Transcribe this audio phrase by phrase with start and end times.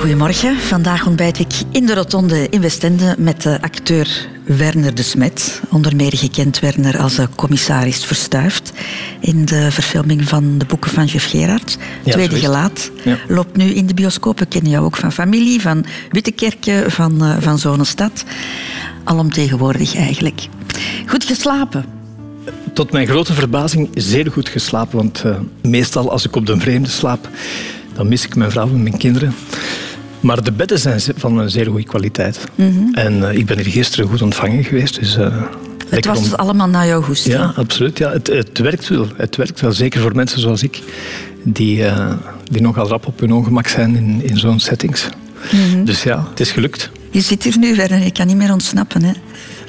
[0.00, 0.56] Goedemorgen.
[0.56, 5.60] Vandaag ontbijt ik in de Rotonde in Westende met de acteur Werner de Smet.
[5.70, 8.72] Onder meer gekend Werner als commissaris Verstuift
[9.20, 11.78] in de verfilming van de boeken van Jeff Gerard.
[12.04, 12.90] Tweede Gelaat
[13.28, 14.38] loopt nu in de bioscoop.
[14.38, 18.24] We kennen jou ook van Familie, van Wittekerken, van, uh, van Zonestad.
[19.04, 20.46] Alomtegenwoordig eigenlijk.
[21.06, 21.84] Goed geslapen?
[22.72, 24.96] Tot mijn grote verbazing zeer goed geslapen.
[24.96, 27.28] Want uh, meestal als ik op de vreemde slaap,
[27.94, 29.34] dan mis ik mijn vrouw en mijn kinderen.
[30.20, 32.40] Maar de bedden zijn van een zeer goede kwaliteit.
[32.54, 32.94] Mm -hmm.
[32.94, 35.00] En uh, ik ben hier gisteren goed ontvangen geweest.
[35.00, 35.42] Dus, uh,
[35.88, 36.34] het was om...
[36.34, 37.34] allemaal naar jouw goesting?
[37.34, 37.98] Ja, absoluut.
[37.98, 39.06] Ja, het, het, werkt wel.
[39.16, 39.72] Het werkt wel.
[39.72, 40.82] Zeker voor mensen zoals ik,
[41.42, 42.12] die, uh,
[42.50, 45.08] die nogal rap op hun ongemak zijn in, in zo'n settings.
[45.52, 45.84] Mm -hmm.
[45.84, 46.90] Dus ja, het is gelukt.
[47.10, 47.98] Je zit hier nu, verder.
[47.98, 49.02] Je kan niet meer ontsnappen.
[49.02, 49.12] Hè?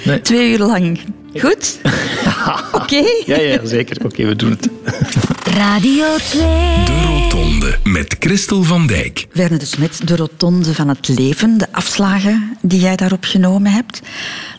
[0.06, 0.22] Nee.
[0.22, 1.00] Twee uur lang.
[1.36, 1.80] Goed?
[2.72, 2.96] Oké?
[2.96, 3.24] Okay.
[3.26, 3.96] Ja, ja, zeker.
[3.98, 4.70] Oké, okay, we doen het.
[5.54, 6.42] Radio 2.
[6.86, 9.28] De Rotonde met Christel van Dijk.
[9.34, 11.58] Werner de Smet, de Rotonde van het leven.
[11.58, 14.02] De afslagen die jij daarop genomen hebt.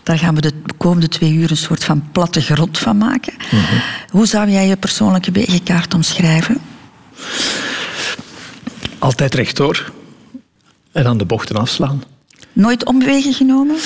[0.02, 3.32] Daar gaan we de komende twee uur een soort van platte grond van maken.
[3.50, 3.82] Mm -hmm.
[4.10, 6.60] Hoe zou jij je persoonlijke wegenkaart omschrijven?
[8.98, 9.92] Altijd rechtdoor.
[10.92, 12.02] En aan de bochten afslaan.
[12.52, 13.76] Nooit omwegen genomen?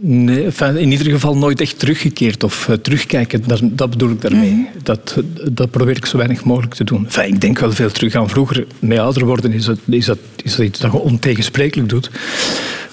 [0.00, 3.42] Nee, enfin, in ieder geval nooit echt teruggekeerd of uh, terugkijken.
[3.46, 4.50] Dat, dat, bedoel ik daarmee.
[4.50, 4.68] Mm.
[4.82, 7.04] Dat, dat probeer ik zo weinig mogelijk te doen.
[7.04, 8.66] Enfin, ik denk wel veel terug aan vroeger.
[8.78, 12.10] Met ouder worden is dat, is dat, is dat iets dat je ontegensprekelijk doet.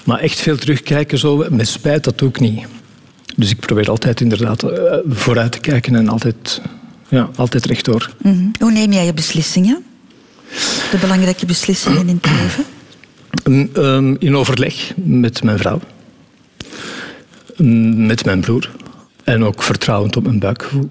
[0.04, 2.66] Maar echt veel terugkijken, zo, met spijt, dat doe ik niet.
[3.36, 4.70] Dus ik probeer altijd inderdaad uh,
[5.08, 6.60] vooruit te kijken en altijd,
[7.08, 8.10] ja, altijd rechtdoor.
[8.22, 8.50] Mm -hmm.
[8.58, 9.84] Hoe neem jij je beslissingen?
[10.90, 12.64] De belangrijke beslissingen in het leven?
[13.76, 15.80] Um, in overleg met mijn vrouw
[18.06, 18.70] met mijn broer.
[19.24, 20.88] En ook vertrouwend op mijn buikgevoel.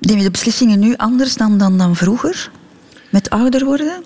[0.00, 2.50] Neem je de beslissingen nu anders dan, dan, dan vroeger?
[3.10, 4.02] Met ouder worden?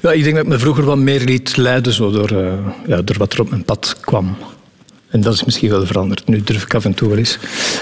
[0.00, 2.52] Ja, ik denk dat ik me vroeger wat meer liet leiden zo door, uh,
[2.86, 4.36] ja, door wat er op mijn pad kwam.
[5.08, 6.26] En dat is misschien wel veranderd.
[6.26, 7.38] Nu durf ik af en toe wel eens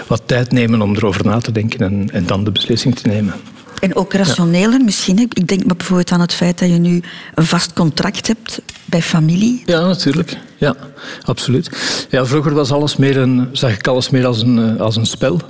[0.06, 3.34] wat tijd nemen om erover na te denken en, en dan de beslissing te nemen.
[3.82, 4.84] En ook rationeler ja.
[4.84, 5.18] misschien.
[5.18, 7.02] Ik denk maar bijvoorbeeld aan het feit dat je nu
[7.34, 9.62] een vast contract hebt bij familie.
[9.66, 10.36] Ja, natuurlijk.
[10.56, 10.76] Ja,
[11.22, 11.70] absoluut.
[12.10, 15.40] Ja, vroeger was alles meer een, zag ik alles meer als een, als een spel.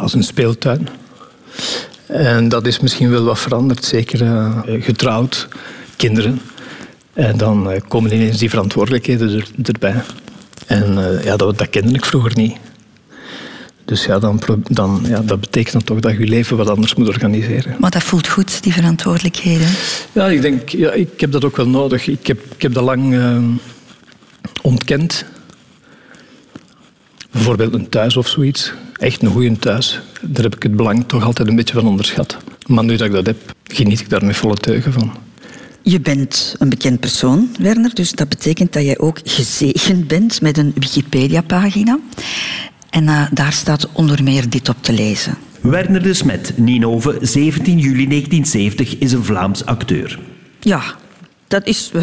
[0.00, 0.88] Als een speeltuin.
[2.06, 3.84] En dat is misschien wel wat veranderd.
[3.84, 5.48] Zeker uh, getrouwd,
[5.96, 6.40] kinderen.
[7.12, 10.02] En dan uh, komen ineens die verantwoordelijkheden er, erbij.
[10.66, 12.56] En uh, ja, dat, dat kende ik vroeger niet.
[13.84, 16.94] Dus ja, dan, dan, ja, dat betekent dan toch dat je je leven wat anders
[16.94, 17.76] moet organiseren.
[17.78, 19.68] Maar dat voelt goed, die verantwoordelijkheden?
[20.12, 22.06] Ja, ik denk, ja, ik heb dat ook wel nodig.
[22.06, 23.38] Ik heb, ik heb dat lang uh,
[24.62, 25.24] ontkend.
[27.30, 28.72] Bijvoorbeeld een thuis of zoiets.
[28.96, 30.00] Echt een goede thuis.
[30.20, 32.36] Daar heb ik het belang toch altijd een beetje van onderschat.
[32.66, 35.12] Maar nu dat ik dat heb, geniet ik daar met volle teugen van.
[35.82, 40.58] Je bent een bekend persoon, Werner, dus dat betekent dat jij ook gezegend bent met
[40.58, 41.98] een Wikipedia-pagina.
[42.92, 45.34] En uh, daar staat onder meer dit op te lezen.
[45.60, 50.18] Werner de Smet, Ninove, 17 juli 1970, is een Vlaams acteur.
[50.60, 50.82] Ja,
[51.48, 52.02] dat is uh,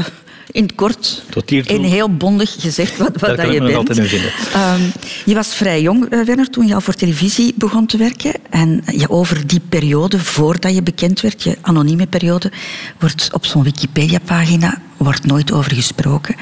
[0.51, 1.23] in het kort
[1.65, 3.97] en heel bondig gezegd wat, wat dat je bent.
[3.97, 4.91] Um,
[5.25, 8.33] je was vrij jong, uh, Werner, toen je al voor televisie begon te werken.
[8.49, 12.51] En je over die periode, voordat je bekend werd, je anonieme periode,
[12.99, 16.35] wordt op zo'n Wikipedia-pagina wordt nooit over gesproken.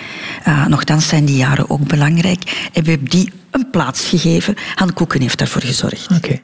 [0.47, 2.69] Uh, nochtans zijn die jaren ook belangrijk.
[2.73, 4.55] En we hebben die een plaats gegeven.
[4.75, 6.09] Han Koeken heeft daarvoor gezorgd.
[6.17, 6.41] Okay.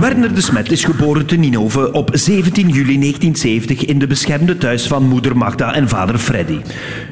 [0.00, 4.86] Werner de Smet is geboren te Ninove op 17 juli 1970 in de beschermde thuis
[4.86, 6.60] van moeder Magda en vader Freddy.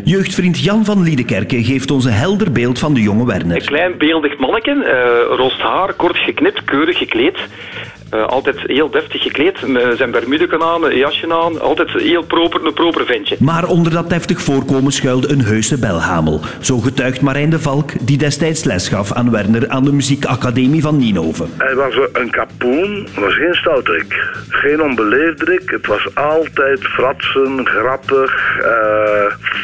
[0.05, 3.57] Jeugdvriend Jan van Liedekerke geeft ons een helder beeld van de jonge Werner.
[3.57, 7.39] Een klein beeldig manneke, uh, rost haar, kort geknipt, keurig gekleed.
[8.15, 11.61] Uh, altijd heel deftig gekleed, met zijn bermudeken aan, een jasje aan.
[11.61, 13.37] Altijd heel proper, een proper ventje.
[13.41, 16.41] Maar onder dat deftig voorkomen schuilde een heuse belhamel.
[16.61, 20.97] Zo getuigt Marijn de Valk, die destijds les gaf aan Werner aan de muziekacademie van
[20.97, 21.45] Ninove.
[21.57, 24.35] Hij was een kapoen, was geen stoutrik.
[24.49, 25.71] Geen onbeleefdrik.
[25.71, 28.67] Het was altijd fratsen, grappig, uh,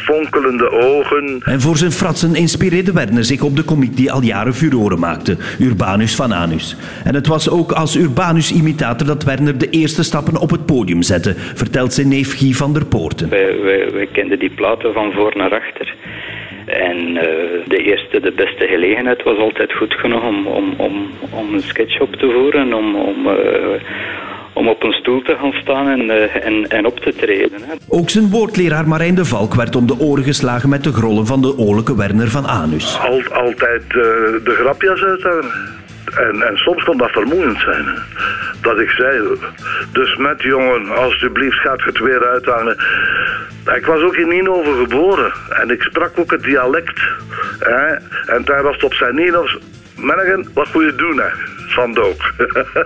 [0.05, 1.41] fonkelende ogen.
[1.45, 5.37] En voor zijn fratsen inspireerde Werner zich op de komiek die al jaren furoren maakte,
[5.59, 6.77] Urbanus van Anus.
[7.05, 11.03] En het was ook als Urbanus imitator dat Werner de eerste stappen op het podium
[11.03, 13.29] zette, vertelt zijn neef Guy van der Poorten.
[13.29, 13.61] Wij,
[13.93, 15.95] wij, kenden die platen van voor naar achter.
[16.67, 17.23] En uh,
[17.67, 22.01] de eerste, de beste gelegenheid was altijd goed genoeg om, om, om, om een sketch
[22.01, 23.35] op te voeren, om, om, uh,
[24.53, 27.63] om op een stoel te gaan staan en, uh, en, en op te treden.
[27.63, 27.75] Hè.
[27.89, 31.41] Ook zijn woordleraar Marijn de Valk werd om de oren geslagen met de grollen van
[31.41, 32.99] de oorlijke Werner van Anus.
[32.99, 35.51] Al, altijd de grapjas uithangen.
[36.17, 37.85] En, en soms kon dat vermoeiend zijn.
[38.63, 39.21] Dat ik zei,
[39.93, 42.77] dus met jongen, alsjeblieft gaat het weer uithangen.
[43.77, 47.01] Ik was ook in Ninove geboren en ik sprak ook het dialect.
[47.59, 47.87] Hè?
[48.35, 49.59] En daar was het op zijn Ninovs.
[50.03, 51.29] Mennigen, wat moet je doen, hè?
[51.69, 52.35] Van Dook.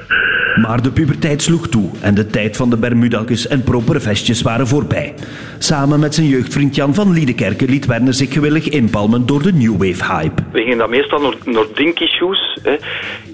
[0.64, 4.66] maar de puberteit sloeg toe en de tijd van de Bermudakjes en propere vestjes waren
[4.66, 5.14] voorbij.
[5.58, 9.72] Samen met zijn jeugdvriend Jan van Liedekerke liet Werner zich gewillig inpalmen door de New
[9.72, 10.42] Wave hype.
[10.52, 12.76] We gingen dan meestal naar, naar Dinky Shoes hè,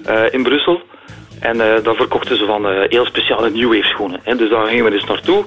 [0.09, 0.81] uh, in Brussel.
[1.43, 4.19] En uh, dan verkochten ze van uh, heel speciale New Wave schoenen.
[4.23, 4.35] Hè.
[4.35, 5.43] Dus daar gingen we dus naartoe.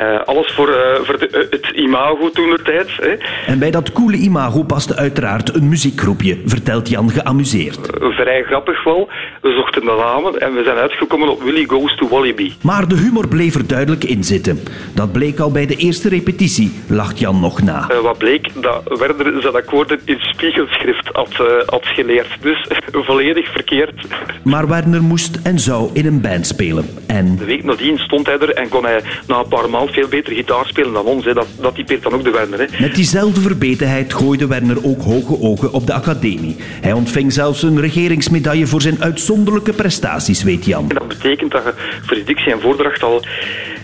[0.00, 2.88] Uh, alles voor, voor de, het imago toen de tijd.
[2.96, 3.14] Hè.
[3.46, 7.78] En bij dat coole imago paste uiteraard een muziekgroepje, vertelt Jan geamuseerd.
[8.00, 9.08] vrij grappig wel.
[9.42, 12.52] We zochten de namen en we zijn uitgekomen op Willy Goes to Wallaby.
[12.62, 14.58] Maar de humor bleef er duidelijk in zitten.
[14.94, 17.86] Dat bleek al bij de eerste repetitie, lacht Jan nog na.
[18.02, 18.48] wat bleek?
[18.54, 21.34] Dat Werder zijn akkoorden in spiegelschrift had,
[21.66, 22.28] had geleerd.
[22.40, 22.68] Dus
[23.10, 24.06] volledig verkeerd.
[24.42, 26.84] Maar Werner moest en zou in een band spelen.
[27.06, 27.36] En...
[27.36, 30.32] De week nadien stond hij er en kon hij na een paar maanden veel beter
[30.32, 31.24] gitaar spelen dan ons.
[31.24, 31.34] Hè.
[31.34, 32.58] Dat, dat typeert dan ook de Werner.
[32.58, 32.66] Hè.
[32.80, 36.56] Met diezelfde verbetenheid gooide Werner ook hoge ogen op de academie.
[36.80, 40.88] Hij ontving zelfs een regeringsmedaille voor zijn uitzonderlijke prestaties, weet Jan.
[40.88, 41.72] En dat betekent dat je
[42.02, 43.24] voor dictie en voordracht al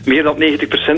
[0.07, 0.37] meer dan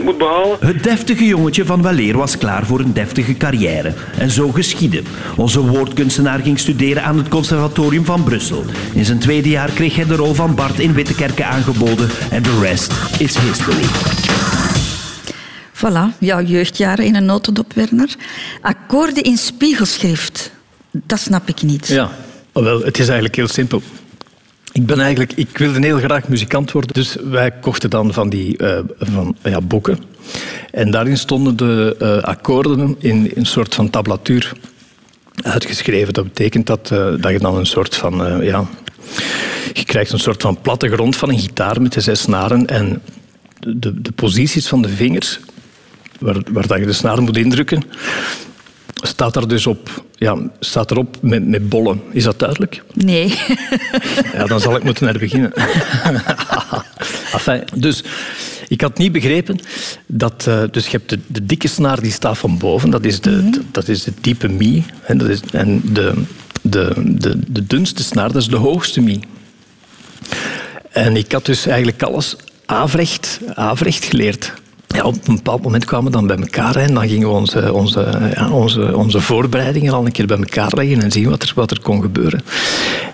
[0.00, 0.56] 90% moet behalen.
[0.60, 3.92] Het deftige jongetje van Waleer was klaar voor een deftige carrière.
[4.18, 5.02] En zo geschiedde.
[5.36, 8.64] Onze woordkunstenaar ging studeren aan het Conservatorium van Brussel.
[8.94, 12.08] In zijn tweede jaar kreeg hij de rol van Bart in Wittekerken aangeboden.
[12.30, 13.84] En de rest is history.
[15.78, 18.14] Voilà, jouw jeugdjaren in een notendop, Werner.
[18.60, 20.52] Akkoorden in spiegelschrift,
[20.90, 21.86] dat snap ik niet.
[21.86, 22.10] Ja,
[22.52, 23.82] wel, het is eigenlijk heel simpel.
[24.72, 28.62] Ik, ben eigenlijk, ik wilde heel graag muzikant worden, dus wij kochten dan van die
[28.62, 29.98] uh, van, ja, boeken.
[30.70, 34.52] En daarin stonden de uh, akkoorden in, een soort van tablatuur
[35.42, 36.12] uitgeschreven.
[36.12, 38.42] Dat betekent dat, uh, dat je dan een soort van...
[38.44, 38.66] ja,
[39.72, 43.02] je krijgt een soort van plattegrond van een gitaar met de zes snaren en
[43.60, 45.40] de, de posities van de vingers,
[46.20, 47.82] waar, waar dat je de snaren moet indrukken,
[49.08, 52.02] staat er dus op, ja, staat erop met, met bollen.
[52.10, 52.82] Is dat duidelijk?
[52.94, 53.34] Nee.
[54.32, 55.52] Ja, dan zal ik moeten naar beginnen.
[57.36, 58.02] enfin, dus
[58.68, 59.58] ik had niet begrepen
[60.06, 60.46] dat...
[60.48, 62.90] Uh, dus je hebt de, de, dikke snaar die staat van boven.
[62.90, 63.66] Dat is de, mm -hmm.
[63.72, 64.84] dat is de diepe mi.
[65.04, 66.14] En, dat is, en de,
[66.62, 69.20] de, de, de dunste snaar, dat is de hoogste mi.
[70.90, 74.52] En ik had dus eigenlijk alles averecht, averecht geleerd
[75.02, 78.30] op een bepaald moment kwamen we dan bij elkaar en dan gingen we onze, onze,
[78.34, 81.70] ja, onze, onze voorbereidingen al een keer bij elkaar leggen en zien wat er, wat
[81.70, 82.42] er kon gebeuren.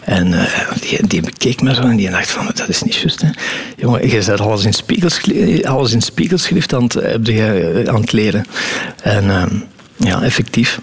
[0.01, 0.43] En uh,
[0.81, 3.21] die, die bekeek me zo en die dacht van, dat is niet juist.
[3.21, 3.29] Hè.
[3.77, 8.45] Jongen, je zet alles in, spiegelschrift, alles in spiegelschrift aan het, je, aan het leren.
[9.03, 9.45] En uh,
[9.97, 10.81] ja, effectief.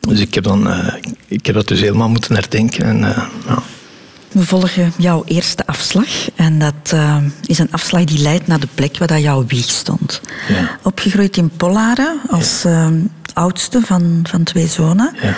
[0.00, 0.94] Dus ik heb, dan, uh,
[1.26, 2.84] ik heb dat dus helemaal moeten herdenken.
[2.84, 2.98] En,
[3.46, 3.62] ja.
[4.32, 6.30] We volgen jouw eerste afslag.
[6.34, 9.68] En dat uh, is een afslag die leidt naar de plek waar dat jouw wieg
[9.68, 10.20] stond.
[10.48, 10.78] Ja.
[10.82, 12.88] Opgegroeid in Pollaren als ja.
[12.88, 12.96] uh,
[13.32, 15.14] oudste van, van twee zonen.
[15.22, 15.34] Ja.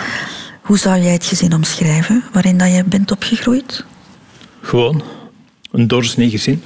[0.61, 3.85] Hoe zou jij het gezin omschrijven waarin dat je bent opgegroeid?
[4.61, 5.03] Gewoon
[5.71, 6.63] een doorsnee gezin.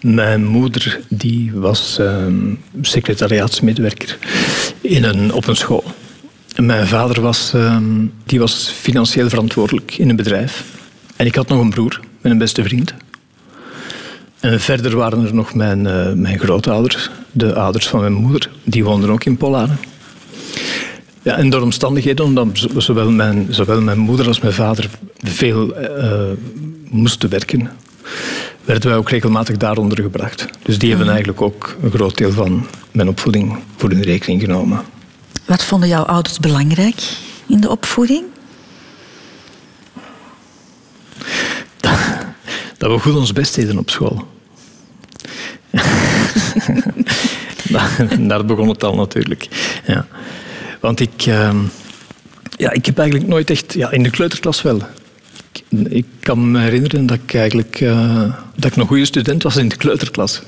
[0.00, 2.26] Mijn moeder die was uh,
[2.82, 4.18] secretariaatsmedewerker
[4.80, 5.84] in een, op een school.
[6.60, 7.76] Mijn vader was, uh,
[8.24, 10.64] die was financieel verantwoordelijk in een bedrijf.
[11.16, 12.94] En ik had nog een broer met een beste vriend.
[14.40, 18.50] En verder waren er nog mijn, uh, mijn grootouders, de ouders van mijn moeder.
[18.64, 19.78] Die woonden ook in Polaren.
[21.22, 24.88] Ja, en door omstandigheden, omdat zowel mijn, zowel mijn moeder als mijn vader
[25.18, 26.22] veel uh,
[26.90, 27.70] moesten werken,
[28.64, 30.46] werden wij ook regelmatig daaronder gebracht.
[30.62, 34.80] Dus die hebben eigenlijk ook een groot deel van mijn opvoeding voor hun rekening genomen.
[35.50, 37.02] Wat vonden jouw ouders belangrijk
[37.46, 38.24] in de opvoeding?
[42.76, 44.26] Dat, we goed ons best deden op school.
[48.28, 49.48] Daar begon het al natuurlijk.
[49.86, 50.06] Ja.
[50.80, 51.54] Want ik, uh,
[52.56, 53.72] ja, ik heb eigenlijk nooit echt...
[53.72, 54.82] Ja, in de kleuterklas wel.
[55.52, 59.56] Ik, ik kan me herinneren dat ik eigenlijk uh, dat ik een goede student was
[59.56, 60.42] in de kleuterklas.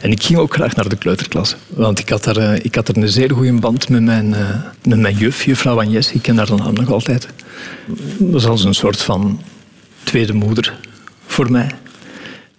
[0.00, 1.56] En ik ging ook graag naar de kleuterklas.
[1.68, 4.48] Want ik had, daar, uh, ik had er een zeer goede band met mijn, uh,
[4.84, 6.12] met mijn juf, juffrouw Agnes.
[6.12, 7.28] Ik ken haar dan nog altijd.
[8.18, 9.40] Dat was als een soort van
[10.02, 10.78] tweede moeder
[11.26, 11.70] voor mij.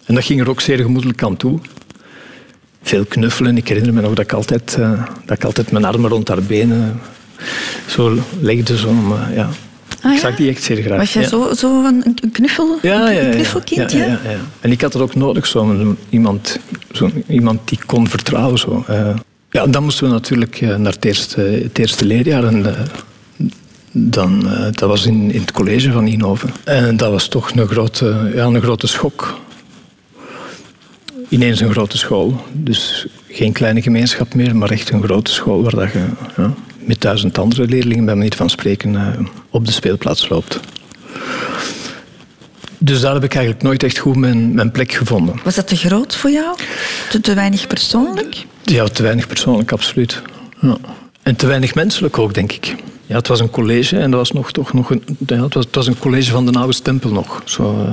[0.04, 1.58] En dat ging er ook zeer gemoedelijk aan toe.
[2.82, 3.56] Veel knuffelen.
[3.56, 6.42] Ik herinner me nog dat ik altijd, uh, dat ik altijd mijn armen rond haar
[6.42, 7.00] benen
[7.86, 8.76] zo legde.
[8.76, 9.48] Zo, ja.
[10.06, 10.98] Ah, ik zag die echt zeer graag.
[10.98, 13.92] Was jij zo, zo een, knuffel, ja, ja, een knuffelkind?
[13.92, 16.58] Ja, ja, ja, En ik had er ook nodig, zo iemand,
[16.92, 18.58] zo iemand die kon vertrouwen.
[18.58, 18.84] Zo.
[18.90, 19.14] Uh,
[19.50, 22.44] ja, dan moesten we natuurlijk naar het eerste, het eerste leerjaar.
[22.44, 22.72] En, uh,
[23.92, 26.50] dan, uh, dat was in, in het college van Inhoven.
[26.64, 29.40] En dat was toch een grote, ja, een grote schok.
[31.28, 32.44] Ineens een grote school.
[32.52, 36.04] Dus geen kleine gemeenschap meer, maar echt een grote school waar dat je
[36.36, 36.54] ja,
[36.86, 40.60] met duizend andere leerlingen, bij manier van spreken, eh, op de speelplaats loopt.
[42.78, 45.40] Dus daar heb ik eigenlijk nooit echt goed mijn, mijn plek gevonden.
[45.44, 46.56] Was dat te groot voor jou?
[47.10, 48.44] Te, te weinig persoonlijk?
[48.62, 50.22] Ja, te weinig persoonlijk, absoluut.
[50.60, 50.76] Ja.
[51.22, 52.74] En te weinig menselijk ook, denk ik.
[53.06, 55.64] Ja, het was een college en dat was nog, toch nog een, ja, het, was,
[55.64, 57.42] het was een college van de oude stempel nog.
[57.44, 57.92] Zo, uh,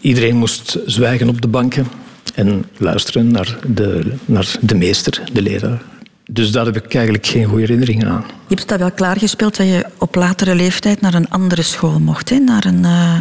[0.00, 1.86] iedereen moest zwijgen op de banken
[2.34, 5.82] en luisteren naar de, naar de meester, de leraar.
[6.30, 8.24] Dus daar heb ik eigenlijk geen goede herinneringen aan.
[8.46, 12.30] Je hebt dat wel klaargespeeld dat je op latere leeftijd naar een andere school mocht,
[12.30, 12.38] hè?
[12.38, 13.16] Naar, een, uh,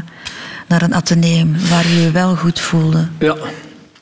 [0.68, 3.08] naar een ateneum waar je je wel goed voelde.
[3.20, 3.34] Ja,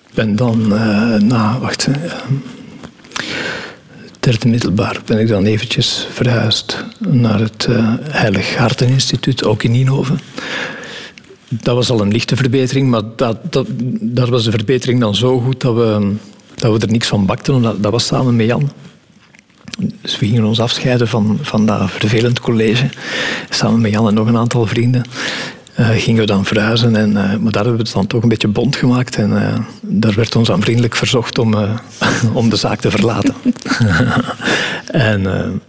[0.07, 1.87] ik ben dan uh, na, wacht,
[4.19, 10.19] derde middelbaar ben ik dan eventjes verhuisd naar het uh, Heilig Harteninstituut, ook in Nienhoven.
[11.49, 13.67] Dat was al een lichte verbetering, maar dat, dat,
[14.01, 16.13] daar was de verbetering dan zo goed dat we,
[16.55, 17.61] dat we er niks van bakten.
[17.61, 18.71] Dat, dat was samen met Jan.
[20.01, 22.89] Dus we gingen ons afscheiden van, van dat vervelend college.
[23.49, 25.03] Samen met Jan en nog een aantal vrienden.
[25.79, 26.95] Uh, gingen we dan verhuizen.
[26.95, 29.15] En, uh, maar daar hebben we het dan toch een beetje bond gemaakt.
[29.15, 31.55] En uh, daar werd ons aan vriendelijk verzocht om,
[32.33, 33.35] om de zaak te verlaten.
[34.85, 35.61] en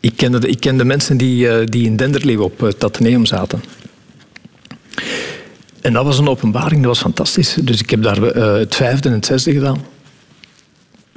[0.00, 3.62] ik, kende de, ik kende mensen die, die in Denderleeuw op het Atheneum zaten.
[5.80, 7.56] En dat was een openbaring, dat was fantastisch.
[7.62, 9.84] Dus ik heb daar het vijfde en het zesde gedaan.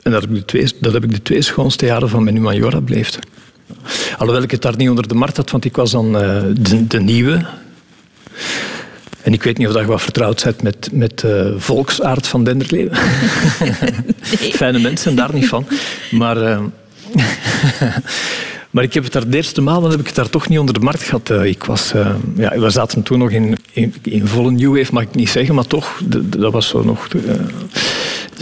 [0.04, 2.36] En dat heb ik de twee, dat heb ik de twee schoonste jaren van mijn
[2.36, 3.20] humaniora beleefd.
[4.18, 6.88] Alhoewel ik het daar niet onder de markt had, want ik was dan uh, de,
[6.88, 7.46] de, nieuwe.
[9.22, 12.90] En ik weet niet of je wat vertrouwd bent met, met uh, volksaard van Denderleeuw.
[13.60, 14.54] Nee.
[14.62, 15.66] Fijne mensen, daar niet van.
[16.12, 16.60] Maar, uh,
[18.72, 20.74] maar ik heb het daar de eerste maanden heb ik het daar toch niet onder
[20.74, 21.30] de markt gehad.
[21.30, 21.94] ik was,
[22.36, 25.56] ja, we zaten toen nog in, in, in volle New Wave, mag ik niet zeggen,
[25.56, 26.02] maar toch,
[26.38, 27.08] dat was zo nog...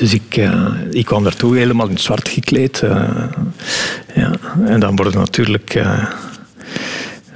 [0.02, 2.82] Dus ik, uh, ik kwam daartoe helemaal in zwart gekleed.
[2.84, 2.92] Uh,
[4.16, 4.32] ja.
[4.66, 6.06] En dan worden natuurlijk uh,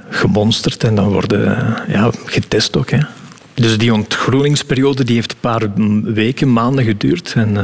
[0.08, 2.90] gemonsterd en dan worden ja, getest ook.
[2.90, 2.98] Hè.
[3.54, 5.72] Dus die ontgroeningsperiode die heeft een paar
[6.14, 7.32] weken, maanden geduurd.
[7.36, 7.56] En,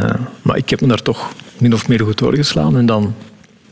[0.42, 3.14] maar ik heb me daar toch min of meer goed doorgeslaan en dan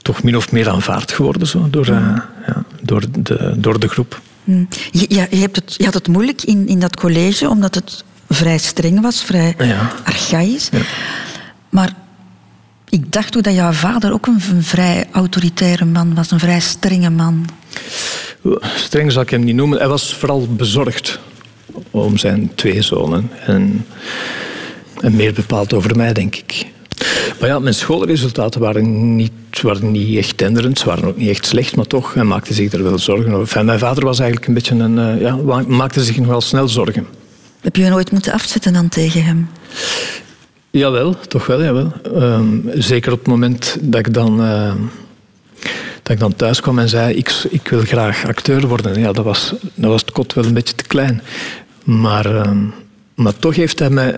[0.03, 4.21] toch min of meer aanvaard geworden zo, door, ja, door, de, door de groep.
[4.45, 4.69] Hmm.
[4.91, 8.59] Je, je, hebt het, je had het moeilijk in, in dat college, omdat het vrij
[8.59, 9.93] streng was, vrij ja.
[10.05, 10.69] archaïs.
[10.73, 10.79] Ja.
[11.69, 11.93] Maar
[12.89, 16.61] ik dacht ook dat jouw vader ook een, een, vrij autoritaire man was, een vrij
[16.61, 17.47] strenge man.
[18.61, 19.79] Streng zal ik hem niet noemen.
[19.79, 21.19] Hij was vooral bezorgd
[21.91, 23.31] om zijn twee zonen.
[23.47, 23.87] En,
[25.01, 26.67] en meer bepaald over mij, denk ik.
[27.41, 29.33] Maar ja, mijn schoolresultaten waren niet,
[29.63, 30.79] waren niet echt tenderend.
[30.79, 33.41] Ze waren ook niet echt slecht, maar toch, hij maakte zich er wel zorgen over.
[33.41, 34.97] Enfin, mijn vader was eigenlijk een beetje een...
[34.97, 37.07] Uh, ja, maakte zich nog wel snel zorgen.
[37.61, 39.49] Heb je nooit moeten afzetten dan tegen hem?
[40.71, 41.93] Jawel, toch wel, jawel.
[42.15, 44.41] Um, zeker op het moment dat ik dan...
[44.41, 44.73] Uh,
[46.03, 49.01] dat ik dan thuis kwam en zei, ik, ik wil graag acteur worden.
[49.01, 51.23] Ja, dat was, dat was het kot wel een beetje te klein.
[51.85, 52.51] Maar, uh,
[53.15, 54.17] maar toch heeft hij mij...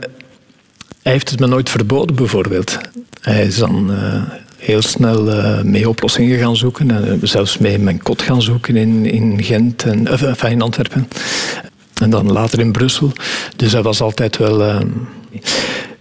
[1.03, 2.79] Heeft het me nooit verboden, bijvoorbeeld.
[3.21, 4.23] Hij is dan uh,
[4.57, 6.91] heel snel uh, mee oplossingen gaan zoeken.
[6.91, 11.09] En zelfs mee mijn kot gaan zoeken in, in Gent en enfin, in Antwerpen.
[12.03, 13.13] En dan later in Brussel.
[13.57, 14.63] Dus hij was altijd wel...
[14.63, 14.89] Ehm,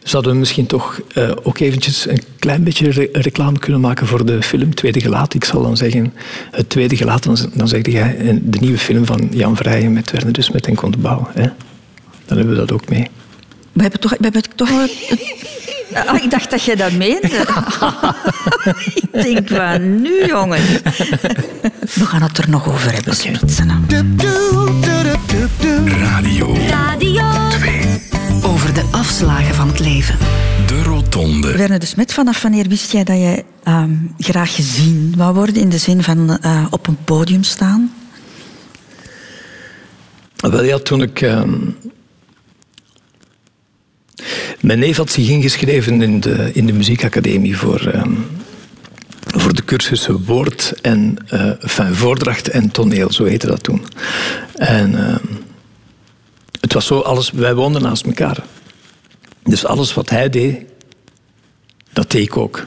[0.03, 4.25] zouden we misschien toch uh, ook eventjes een klein beetje re reclame kunnen maken voor
[4.25, 5.33] de film Tweede Gelaat.
[5.33, 6.13] Ik zal dan zeggen,
[6.51, 10.33] het Tweede Gelaat, dan, dan zeg jij de nieuwe film van Jan Vrijen met Werner
[10.33, 11.29] Dus met Enkel de Bouw.
[11.33, 11.47] Hè?
[12.25, 13.07] Dan hebben we dat ook mee.
[13.71, 14.87] We hebben toch, we hebben toch wel...
[15.93, 17.27] Ah, ik dacht dat je dat meende.
[19.01, 20.61] ik denk, van nu, jongen.
[21.93, 24.90] We gaan het er nog over hebben, okay.
[25.31, 26.55] Radio.
[26.67, 27.81] Radio 2
[28.43, 30.17] over de afslagen van het leven.
[30.67, 31.57] De Rotonde.
[31.57, 33.83] Werner de Smet, vanaf wanneer wist jij dat je uh,
[34.17, 37.93] graag gezien wou worden in de zin van uh, op een podium staan?
[40.35, 41.21] Wel ja, toen ik.
[41.21, 41.43] Uh,
[44.61, 48.13] mijn neef had zich ingeschreven in de, in de muziekacademie voor, ehm,
[49.35, 51.51] voor de cursussen woord en uh,
[51.91, 53.85] voordracht en toneel, zo heette dat toen.
[54.55, 55.25] En ehm,
[56.59, 58.43] het was zo, alles, wij woonden naast elkaar.
[59.43, 60.63] Dus alles wat hij deed,
[61.93, 62.65] dat deed ik ook.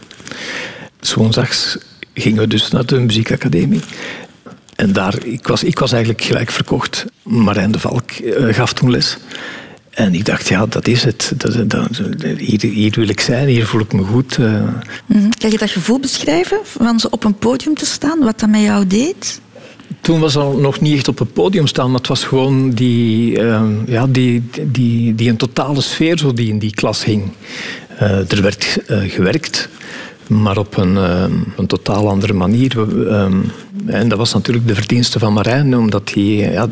[1.15, 1.79] Woensdags
[2.15, 3.81] gingen we dus naar de muziekacademie.
[4.77, 7.05] En daar, ik was, ik was eigenlijk gelijk verkocht.
[7.23, 9.17] Marijn de Valk uh, gaf toen les.
[9.95, 11.33] En ik dacht, ja, dat is het.
[11.37, 11.89] Dat, dat,
[12.39, 14.39] hier, hier, wil ik zijn, hier voel ik me goed.
[14.39, 18.49] Mm Kan je dat gevoel beschrijven, van zo op een podium te staan, wat dat
[18.49, 19.41] met jou deed?
[20.01, 23.39] Toen was al nog niet echt op het podium staan, maar het was gewoon die,
[23.39, 27.33] uh, ja, die, die, die een totale sfeer zo die in die klas hing.
[28.29, 29.69] er werd gewerkt
[30.29, 31.25] maar op een, uh,
[31.57, 32.79] een totaal andere manier.
[33.09, 33.41] Ehm,
[33.87, 36.69] en dat was natuurlijk de verdienste van Marijn, omdat hij ja,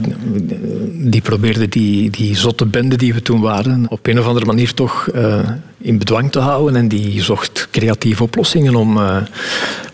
[0.93, 4.75] die probeerde die, die zotte bende die we toen waren op een of andere manier
[4.75, 5.39] toch uh,
[5.79, 6.77] in bedwang te houden.
[6.77, 9.17] En die zocht creatieve oplossingen om, uh,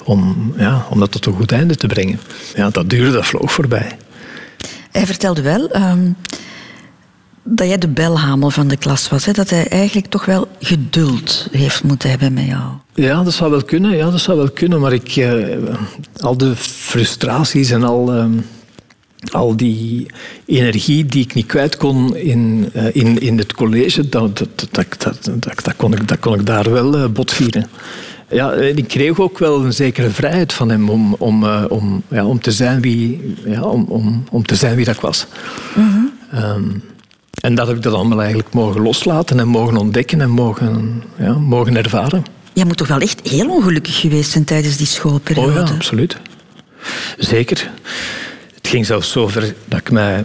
[0.05, 2.21] om, ja, om dat tot een goed einde te brengen.
[2.55, 3.97] Ja, dat duurde, dat vloog voorbij.
[4.91, 6.17] Hij vertelde wel um,
[7.43, 9.25] dat jij de belhamel van de klas was.
[9.25, 9.33] Hè?
[9.33, 12.65] Dat hij eigenlijk toch wel geduld heeft moeten hebben met jou.
[12.99, 13.97] Ja, dat zou wel kunnen.
[13.97, 14.81] Ja, dat zou wel kunnen.
[14.81, 15.57] Maar ik, uh,
[16.21, 18.25] al de frustraties en al, uh,
[19.31, 20.07] al die
[20.47, 24.87] energie die ik niet kwijt kon in, uh, in, in het college, dat, dat, dat,
[25.00, 27.67] dat, dat, kon, ik, dat kon ik daar wel botvieren.
[28.28, 32.40] Ja, ik kreeg ook wel een zekere vrijheid van hem om, om, om, ja, om,
[32.40, 35.26] te, zijn wie, ja, om, om, om te zijn wie dat ik was.
[35.75, 36.43] Mm -hmm.
[36.45, 36.83] um,
[37.40, 41.33] en dat heb ik dat allemaal eigenlijk mogen loslaten en mogen ontdekken en mogen, ja,
[41.33, 42.25] mogen ervaren.
[42.59, 45.61] Jij moet toch wel echt heel ongelukkig geweest zijn tijdens die schoolperiode?
[45.61, 46.17] Oh ja, absoluut.
[47.19, 47.71] Zeker.
[48.55, 50.25] Het ging zelfs zover dat ik mij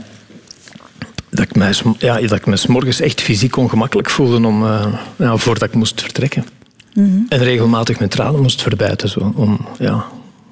[1.29, 4.85] dat ik mij, ja, dat ik me s morgens echt fysiek ongemakkelijk voelde om, uh,
[5.15, 6.45] ja, voordat ik moest vertrekken.
[6.93, 7.25] Mm -hmm.
[7.29, 9.09] En regelmatig mijn tranen moest verbijten.
[9.09, 10.05] Zo, om, ja,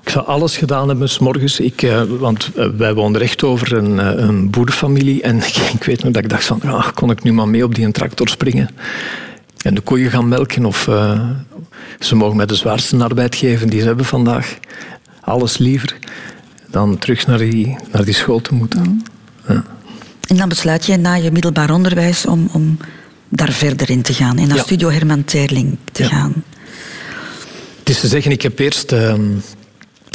[0.04, 1.60] ik zou alles gedaan hebben s morgens.
[1.60, 5.22] Ik, uh, want uh, wij woonden recht over een, uh, een boerenfamilie.
[5.22, 5.38] En
[5.78, 7.92] ik weet nog dat ik dacht van, ah, kon ik nu maar mee op die
[7.92, 8.70] tractor springen?
[9.64, 10.90] En de koeien gaan melken of
[12.00, 14.58] ze mogen mij de zwaarste arbeid geven die ze hebben vandaag.
[15.22, 15.98] Alles liever
[16.72, 18.82] dan terug naar die, naar die school te moeten.
[18.82, 19.04] Mm.
[19.48, 19.64] Ja.
[20.28, 22.78] En dan besluit je na je middelbaar onderwijs om, om
[23.30, 24.38] daar verder in te gaan.
[24.38, 24.64] En naar ja.
[24.64, 26.10] Studio Herman Terling te ja.
[26.10, 26.44] gaan.
[27.80, 28.92] Het is te zeggen, ik heb eerst...
[28.92, 29.22] Ehm,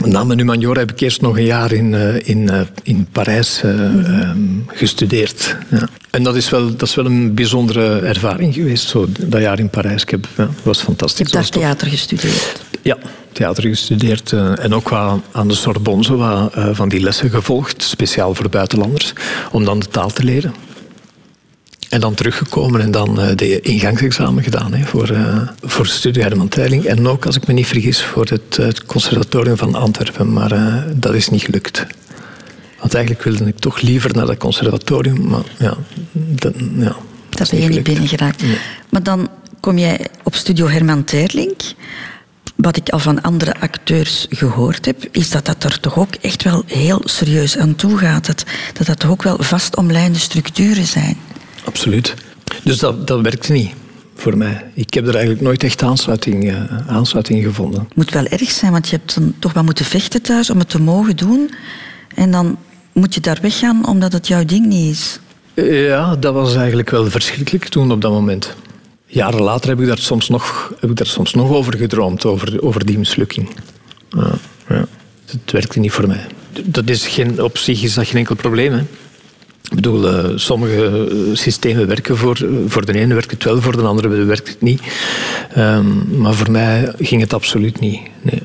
[0.04, 3.62] na mijn humaniora heb ik eerst nog een jaar in, uh, in, uh, in Parijs
[3.64, 4.04] uh, -hmm.
[4.04, 5.56] um, gestudeerd.
[5.70, 5.88] Ja.
[6.10, 9.70] En dat is, wel, dat is wel een bijzondere ervaring geweest, zo, dat jaar in
[9.70, 10.02] Parijs.
[10.02, 11.30] Ik heb, ja, was fantastisch.
[11.30, 12.60] Je hebt daar theater gestudeerd?
[12.82, 12.96] Ja,
[13.32, 14.32] theater gestudeerd.
[14.32, 19.12] en ook wat aan de Sorbonne zo van die lessen gevolgd, speciaal voor buitenlanders,
[19.52, 20.54] om dan de taal te leren.
[21.88, 26.48] En dan teruggekomen en dan uh, de ingangsexamen gedaan hè, voor, uh, voor studie Herman
[26.48, 26.84] Teiling.
[26.84, 30.32] En ook, als ik me niet vergis, voor het, conservatorium van Antwerpen.
[30.32, 31.86] Maar uh, dat is niet gelukt.
[32.80, 35.28] Want eigenlijk wilde ik toch liever naar dat conservatorium.
[35.28, 35.76] Maar ja,
[36.12, 36.96] dat, ja,
[37.30, 38.42] dat ben je niet binnengeraakt.
[38.42, 38.58] Nee.
[38.90, 39.28] Maar dan
[39.60, 41.54] kom jij op studio Herman Terling.
[42.56, 46.42] Wat ik al van andere acteurs gehoord heb, is dat dat er toch ook echt
[46.42, 48.26] wel heel serieus aan toe gaat.
[48.26, 51.16] Dat dat, dat toch ook wel vastomlijnde structuren zijn.
[51.66, 52.14] Absoluut.
[52.62, 53.70] Dus dat, dat werkte niet
[54.14, 54.64] voor mij.
[54.74, 57.80] Ik heb er eigenlijk nooit echt aansluiting, uh, aansluiting gevonden.
[57.80, 60.58] Het moet wel erg zijn, want je hebt dan toch wel moeten vechten thuis om
[60.58, 61.50] het te mogen doen.
[62.14, 62.58] En dan
[62.92, 65.18] moet je daar weggaan omdat het jouw ding niet is.
[65.64, 68.54] Ja, dat was eigenlijk wel verschrikkelijk toen op dat moment.
[69.06, 72.62] Jaren later heb ik daar soms nog, heb ik daar soms nog over gedroomd, over,
[72.62, 73.48] over die mislukking.
[74.10, 74.30] Ja,
[74.68, 74.86] ja.
[75.26, 76.26] Het werkte niet voor mij.
[76.64, 78.72] Dat is geen, op zich is dat geen enkel probleem.
[78.72, 78.82] Hè.
[79.68, 83.82] Ik bedoel, uh, sommige systemen werken voor, voor de ene werkt het wel, voor de
[83.82, 84.82] andere werkt het niet.
[85.56, 88.00] Um, maar voor mij ging het absoluut niet.
[88.22, 88.42] Nee.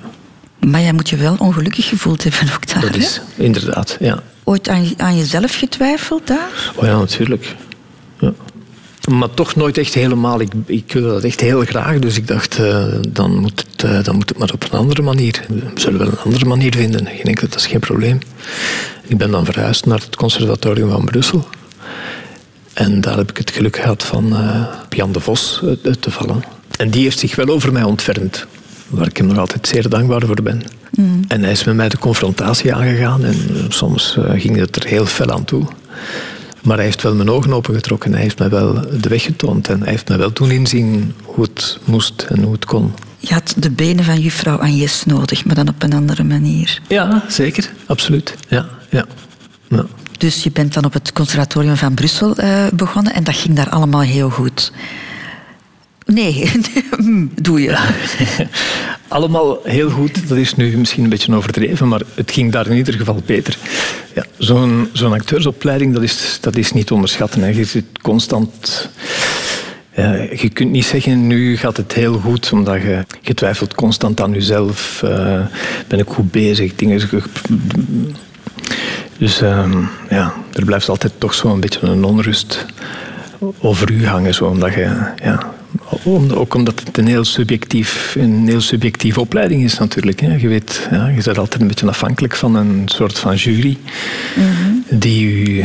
[0.60, 2.82] Maar jij moet je wel ongelukkig gevoeld hebben ook daar.
[2.82, 3.44] Dat is, hè?
[3.44, 4.24] inderdaad, ja.
[4.44, 6.72] Ooit aan, aan jezelf getwijfeld daar?
[6.76, 7.56] Oh ja, natuurlijk.
[8.20, 8.34] Ja.
[9.10, 10.42] Maar toch nooit echt helemaal.
[10.42, 12.00] Ik, ik wilde dat echt heel graag.
[12.00, 15.02] Dus ik dacht, uh, dan, moet het, uh, dan moet het maar op een andere
[15.02, 15.46] manier.
[15.48, 17.08] We zullen wel een andere manier vinden.
[17.08, 18.20] Ik denk dat dat is geen probleem.
[19.12, 21.47] Ik ben dan verhuisd naar het conservatorium van Brussel.
[22.74, 26.43] En daar heb ik het geluk gehad van uh, Jan de Vos uit te vallen.
[26.78, 28.45] En die heeft zich wel over mij ontfermd.
[28.88, 30.62] Waar ik hem nog altijd zeer dankbaar voor ben.
[30.91, 31.24] Mm.
[31.28, 33.26] En hij is met mij de confrontatie aangegaan.
[33.26, 35.65] En soms ging het er heel fel aan toe.
[36.62, 38.13] Maar hij heeft wel mijn ogen opengetrokken.
[38.13, 39.69] Hij heeft mij wel de weg getoond.
[39.69, 42.93] En hij heeft mij wel toen inzien hoe het moest en hoe het kon.
[43.22, 46.82] Je had de benen van juffrouw Agnes nodig, maar dan op een andere manier.
[46.88, 47.72] Ja, zeker.
[47.86, 48.36] Absoluut.
[48.48, 49.06] Ja, ja.
[49.68, 49.86] ja.
[50.18, 53.70] Dus je bent dan op het conservatorium van Brussel uh, begonnen en dat ging daar
[53.70, 54.72] allemaal heel goed.
[56.06, 56.52] Nee,
[57.42, 57.78] doe je.
[59.08, 60.28] Allemaal heel goed.
[60.28, 63.58] Dat is nu misschien een beetje overdreven, maar het ging daar in ieder geval beter.
[64.16, 67.42] Ja, Zo'n zo'n acteursopleiding, dat is, dat is niet te onderschatten.
[67.42, 67.48] Hè.
[67.48, 68.90] Je zit constant...
[70.36, 74.32] Je kunt niet zeggen, nu gaat het heel goed, omdat je, je twijfelt constant aan
[74.32, 75.02] jezelf.
[75.06, 75.46] Uh,
[75.88, 76.76] ben ik goed bezig?
[76.76, 77.02] Dingen...
[79.18, 79.72] Dus uh,
[80.10, 82.66] ja, er blijft altijd toch zo'n beetje een onrust
[83.60, 85.12] over u hangen, zo, omdat je...
[85.24, 85.54] Ja,
[86.34, 90.20] ook omdat het een heel subjectief, een heel subjectieve opleiding is natuurlijk.
[90.20, 90.36] Hè.
[90.36, 93.78] Je weet, ja, je bent altijd een beetje afhankelijk van een soort van jury
[94.36, 94.84] mm -hmm.
[94.90, 95.64] die u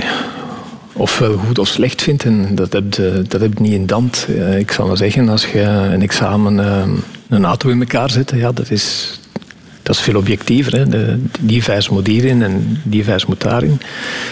[0.97, 2.25] ofwel goed of slecht vindt.
[2.25, 4.27] En dat heb je, dat heb je niet in dand.
[4.59, 6.59] Ik zou maar zeggen, als je een examen,
[7.29, 9.19] een auto in elkaar zet, ja, dat is,
[9.83, 10.77] dat is veel objectiever.
[10.77, 10.89] Hè.
[10.89, 13.81] De, die vers moet hierin en die vers moet daarin.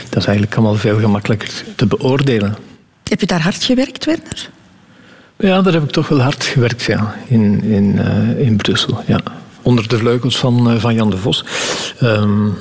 [0.08, 2.56] Dat is eigenlijk allemaal veel gemakkelijker te beoordelen.
[3.08, 4.50] Heb je daar hard gewerkt, Werner?
[5.36, 7.14] Ja, daar heb ik toch wel hard gewerkt, ja.
[7.26, 9.20] In, in, uh, in Brussel, ja.
[9.62, 11.44] Onder de vleugels van, van Jan de Vos.
[12.02, 12.56] Um,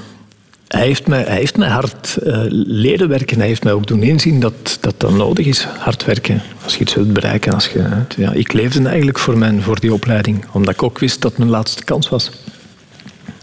[0.73, 3.37] hij heeft mij, hij heeft mij hard uh, leren werken.
[3.37, 6.41] Hij heeft mij ook doen inzien dat, dat dat nodig is, hard werken.
[6.63, 7.53] Als je iets wilt bereiken.
[7.53, 10.45] Als je, ja, ik leefde eigenlijk voor, mijn, voor die opleiding.
[10.51, 12.31] Omdat ik ook wist dat mijn laatste kans was.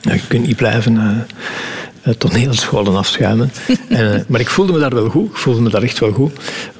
[0.00, 0.96] Ja, je kunt niet blijven
[2.06, 3.52] uh, toneelscholen afschuimen.
[3.88, 5.30] en, uh, maar ik voelde me daar wel goed.
[5.30, 6.32] Ik voelde me daar echt wel goed.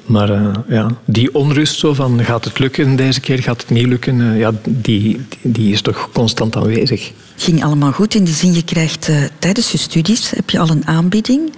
[0.05, 3.87] Maar uh, ja, die onrust zo van gaat het lukken deze keer, gaat het niet
[3.87, 7.11] lukken, ja, die, die is toch constant aanwezig.
[7.41, 10.69] Het ging allemaal goed in die zin, je krijgt tijdens je studies, heb je al
[10.69, 11.53] een aanbieding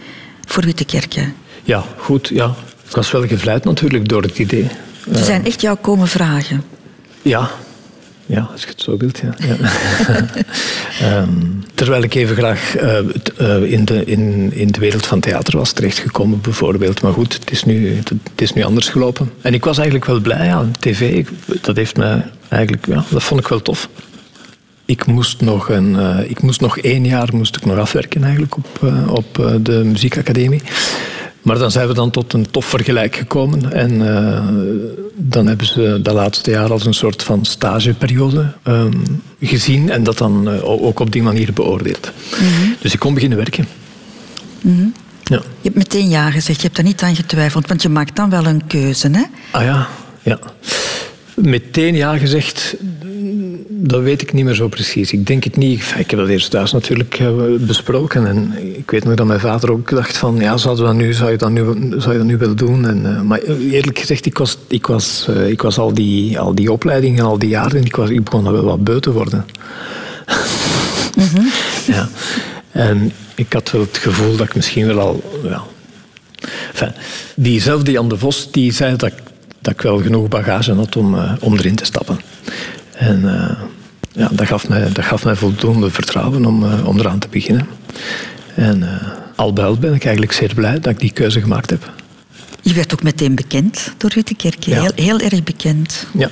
[0.47, 1.33] voor Wittekerken?
[1.63, 2.55] Ja, goed, ja.
[2.89, 4.67] Ik was wel gevleid natuurlijk door het idee.
[5.15, 6.63] Ze zijn echt jou komen vragen?
[7.21, 7.51] Ja,
[8.25, 9.35] ja, als je het zo wilt, ja.
[9.37, 11.17] ja.
[11.21, 12.99] um, terwijl ik even graag uh,
[13.41, 17.01] uh, in, de, in, in de wereld van theater was terechtgekomen, bijvoorbeeld.
[17.01, 19.31] Maar goed, het is, nu, het, is nu anders gelopen.
[19.41, 21.25] En ik was eigenlijk wel blij aan tv.
[21.61, 23.89] Dat heeft me eigenlijk, ja, dat vond ik wel tof.
[24.93, 28.55] Ik moest nog, een, uh, ik moest nog één jaar moest ik nog afwerken eigenlijk
[28.57, 30.61] op, op de muziekacademie.
[31.41, 33.71] Maar dan zijn we dan tot een tof vergelijk gekomen.
[33.71, 33.97] En
[35.15, 39.89] dan hebben ze dat laatste jaar als een soort van stageperiode um, gezien.
[39.89, 42.11] En dat dan ook op die manier beoordeeld.
[42.41, 42.75] Mm -hmm.
[42.79, 43.67] Dus ik kon beginnen werken.
[44.61, 44.93] Mm -hmm.
[45.23, 45.37] ja.
[45.37, 47.67] Je hebt meteen ja gezegd, je hebt daar niet aan getwijfeld.
[47.67, 49.23] Want je maakt dan wel een keuze, hè?
[49.51, 49.87] Ah ja,
[50.21, 50.39] ja.
[51.35, 52.75] Meteen ja gezegd,
[53.69, 55.11] dat weet ik niet meer zo precies.
[55.11, 55.93] Ik denk het niet.
[55.97, 57.27] Ik heb dat eerst thuis natuurlijk eh,
[57.59, 58.27] besproken.
[58.27, 60.37] En ik weet nog dat mijn vader ook dacht van...
[60.37, 61.63] Ja, zou, dat nu, zou, je, dat nu,
[61.97, 62.87] zou je dat nu willen doen?
[62.87, 63.41] En, uh, maar
[63.71, 67.37] eerlijk gezegd, ik was, ik was, uh, ik was al, die, al die opleidingen, al
[67.37, 67.85] die jaren...
[67.85, 69.45] Ik, was, ik begon wel wat beu te worden.
[71.15, 71.49] Mm -hmm.
[71.85, 72.09] ja.
[72.71, 75.23] En ik had wel het gevoel dat ik misschien wel al...
[75.43, 75.63] Ja,
[76.71, 76.91] enfin,
[77.35, 79.11] diezelfde Jan de Vos, die zei dat,
[79.63, 82.19] dat ik wel genoeg bagage had om, om erin te stappen.
[82.93, 83.51] En uh,
[84.11, 87.67] ja, dat, gaf mij, dat gaf mij voldoende vertrouwen om, uh, om eraan te beginnen.
[88.55, 88.83] En
[89.35, 91.91] al bij al ben ik eigenlijk zeer blij dat ik die keuze gemaakt heb.
[92.61, 94.63] Je werd ook meteen bekend door Wittekerk.
[94.63, 94.81] Ja.
[94.81, 96.07] Heel, heel erg bekend.
[96.17, 96.29] Ja.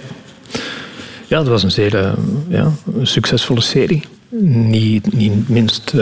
[1.28, 2.14] Ja, dat was een zeer
[2.48, 4.04] ja, succesvolle serie.
[4.52, 5.94] Niet, niet minst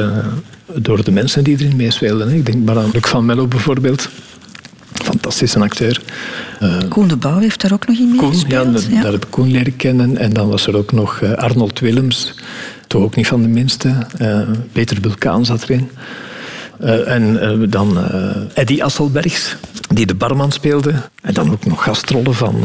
[0.74, 2.30] door de mensen die erin meespeelden.
[2.30, 4.10] Ik denk maar aan Luc van Mello bijvoorbeeld
[4.93, 6.02] fantastische acteur.
[6.63, 8.88] Uh, Koen de Bouw heeft daar ook nog in meegespeeld.
[8.89, 10.17] Ja, daar heb ik Koen leren kennen.
[10.17, 12.34] En dan was er ook nog uh, Arnold Willems,
[12.88, 13.95] toch ook niet van de minste.
[14.21, 15.89] Uh, Peter Bulkaan zat erin.
[17.06, 17.97] en dan
[18.54, 19.56] Eddie Asselbergs,
[19.93, 20.93] die de barman speelde.
[21.21, 22.63] En dan ook nog gastrollen van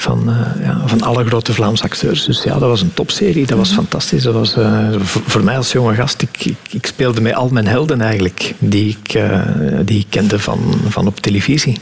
[0.00, 2.24] van, uh, ja, van alle grote Vlaamse acteurs.
[2.24, 3.46] Dus ja, dat was een topserie.
[3.46, 4.22] Dat was fantastisch.
[4.22, 7.48] Dat was, uh, voor, voor, mij als jonge gast, ik, ik, ik, speelde met al
[7.48, 9.42] mijn helden eigenlijk, die ik, uh,
[9.84, 11.78] die ik kende van, van op televisie.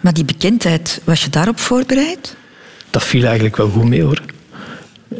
[0.00, 2.36] Maar die bekendheid, was je daarop voorbereid?
[2.90, 4.20] Dat viel eigenlijk wel goed mee hoor.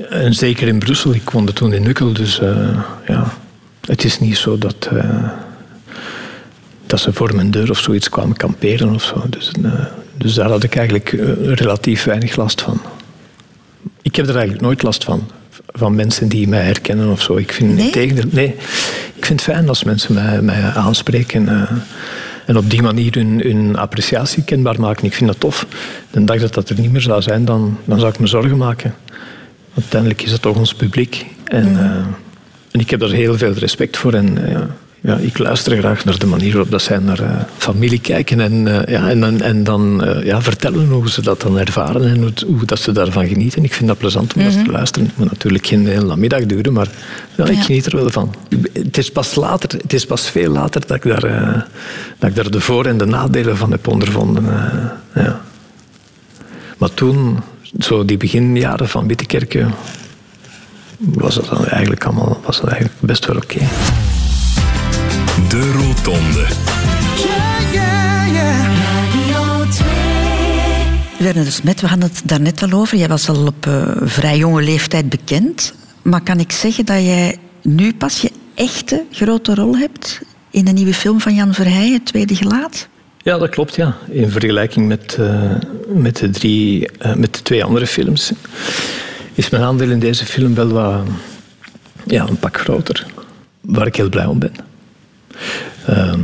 [0.08, 2.40] En zeker in Brussel, ik woonde toen in Nukkel, dus
[3.06, 3.32] ja,
[3.86, 4.88] het is niet zo dat
[6.90, 9.24] dat ze voor mijn deur of zoiets kwamen kamperen of zo.
[9.28, 9.72] Dus, uh,
[10.20, 12.80] dus daar had ik eigenlijk uh, relatief weinig last van.
[14.02, 15.30] Ik heb er eigenlijk nooit last van.
[15.66, 17.36] Van mensen die mij herkennen of zo.
[17.36, 17.90] Ik vind, nee?
[17.90, 18.54] Tegen, nee,
[19.14, 21.42] ik vind het fijn als mensen mij, mij aanspreken.
[21.42, 21.70] Uh,
[22.46, 25.04] en op die manier hun, hun, appreciatie kenbaar maken.
[25.04, 25.66] Ik vind dat tof.
[26.10, 28.56] De dag dat dat er niet meer zou zijn, dan, dan zou ik me zorgen
[28.56, 28.94] maken.
[29.74, 31.26] Uiteindelijk is het toch ons publiek.
[31.44, 32.14] En, mm.
[32.70, 34.14] en ik heb daar heel veel respect voor.
[34.14, 34.38] En,
[35.02, 38.52] ja, ik luister graag naar de manier waarop dat zij naar uh, familie kijken en,
[38.52, 42.32] uh, ja, en, en dan uh, ja, vertellen hoe ze dat dan ervaren en hoe,
[42.46, 43.64] hoe, dat ze daarvan genieten.
[43.64, 44.56] Ik vind dat plezant om mm -hmm.
[44.56, 45.08] dat te luisteren.
[45.08, 46.88] Het moet natuurlijk geen hele middag duren, maar
[47.36, 47.62] ja, ik ja.
[47.62, 48.34] geniet er wel van.
[48.72, 51.66] Het is pas later, het is pas veel later dat ik daar,
[52.18, 54.44] dat ik daar de voor- en de nadelen van heb ondervonden.
[55.14, 55.40] ja.
[56.78, 57.38] Maar toen,
[57.78, 59.74] zo die beginjaren van Wittekerken,
[60.98, 63.54] was dat dan eigenlijk allemaal was dat eigenlijk best wel oké.
[63.54, 63.68] Okay.
[66.02, 66.46] De Rotonde.
[67.16, 68.68] Yeah, yeah, yeah.
[71.18, 72.98] Werner de Smet, we hadden het daarnet al over.
[72.98, 75.74] Jij was al op uh, vrij jonge leeftijd bekend.
[76.02, 80.74] Maar kan ik zeggen dat jij nu pas je echte grote rol hebt in een
[80.74, 82.88] nieuwe film van Jan Verheij, Het Tweede Gelaat?
[83.22, 83.74] Ja, dat klopt.
[83.74, 83.96] Ja.
[84.10, 85.52] In vergelijking met, uh,
[85.86, 88.32] met, de drie, uh, met de twee andere films
[89.34, 91.02] is mijn aandeel in deze film wel wat,
[92.06, 93.06] ja, een pak groter.
[93.60, 94.69] Waar ik heel blij om ben.
[95.88, 96.14] Uh,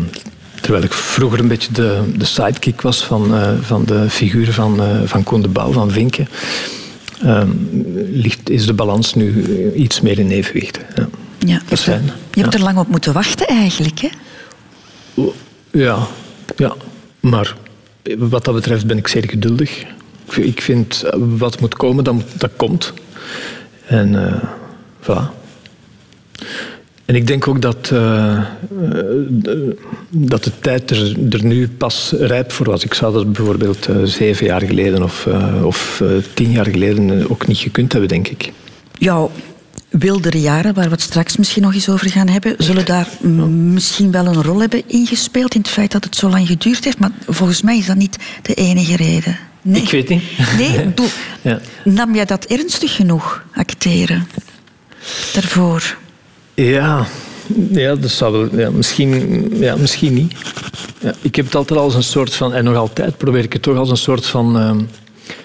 [0.61, 5.23] terwijl ik vroeger een beetje de, de sidekick was van, van de figuren van, van
[5.23, 6.29] Koen de Bouw, van Vinken,
[7.23, 7.49] ehm,
[8.11, 10.79] ligt, is de balans nu iets meer in evenwicht.
[10.95, 11.09] Ja.
[11.39, 12.11] Ja, dat is fijn.
[12.33, 14.09] Je hebt er lang op moeten wachten eigenlijk, hè?
[15.71, 16.07] Ja,
[16.57, 16.75] ja.
[17.21, 17.57] maar
[18.19, 19.85] wat dat betreft ben ik zeer geduldig.
[20.35, 22.93] Ik vind wat moet komen, dat, dat komt.
[23.87, 24.35] En uh,
[25.03, 25.35] voilà.
[27.07, 28.41] En ik denk ook dat, uh,
[30.11, 32.85] dat de tijd er, er, nu pas rijp voor was.
[32.85, 35.29] Ik zou dat bijvoorbeeld uh, zeven jaar geleden of,
[35.63, 36.03] of
[36.35, 38.53] tien jaar geleden ook niet gekund hebben, denk ik.
[38.99, 39.31] Jouw
[39.89, 43.09] wildere jaren, waar we het straks misschien nog eens over gaan hebben, zullen daar
[43.51, 46.99] misschien wel een rol hebben ingespeeld in het feit dat het zo lang geduurd heeft.
[46.99, 49.39] Maar volgens mij is dat niet de enige reden.
[49.63, 49.83] Nee.
[49.83, 50.23] Ik weet niet.
[50.57, 51.09] Nee, doe,
[51.43, 51.61] ja.
[51.85, 54.29] nam jij dat ernstig genoeg, acteren?
[55.33, 55.97] Daarvoor?
[56.57, 57.07] Ja,
[57.71, 60.35] ja, dat zou ja, misschien, ja, misschien niet.
[61.01, 63.63] Ja, ik heb het altijd als een soort van, en nog altijd probeer ik het
[63.63, 64.77] toch als een soort van uh,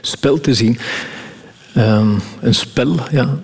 [0.01, 0.77] spel te zien.
[1.77, 3.39] Um, een spel, ja.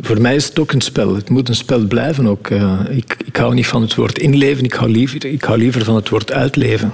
[0.00, 1.14] Voor mij is het ook een spel.
[1.14, 2.50] Het moet een spel blijven ook.
[2.50, 5.84] Uh, ik, ik hou niet van het woord inleven, ik hou, liever, ik hou liever
[5.84, 6.92] van het woord uitleven.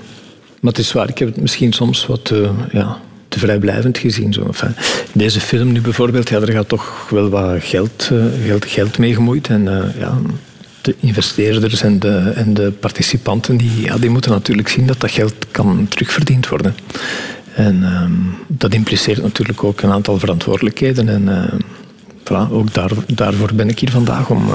[0.61, 4.33] Maar het is waar, ik heb het misschien soms wat uh, ja, te vrijblijvend gezien.
[4.33, 4.45] Zo.
[4.47, 4.75] Enfin,
[5.13, 9.15] deze film nu bijvoorbeeld, ja, er gaat toch wel wat geld, uh, geld, geld mee
[9.15, 9.49] gemoeid.
[9.49, 10.19] En uh, ja,
[10.81, 15.11] de investeerders en de, en de participanten die, ja, die moeten natuurlijk zien dat dat
[15.11, 16.75] geld kan terugverdiend worden.
[17.55, 18.13] En ehm,
[18.47, 21.09] dat impliceert natuurlijk ook een aantal verantwoordelijkheden.
[21.09, 21.29] En
[22.29, 24.51] voilà, ook daar, daarvoor ben ik hier vandaag om,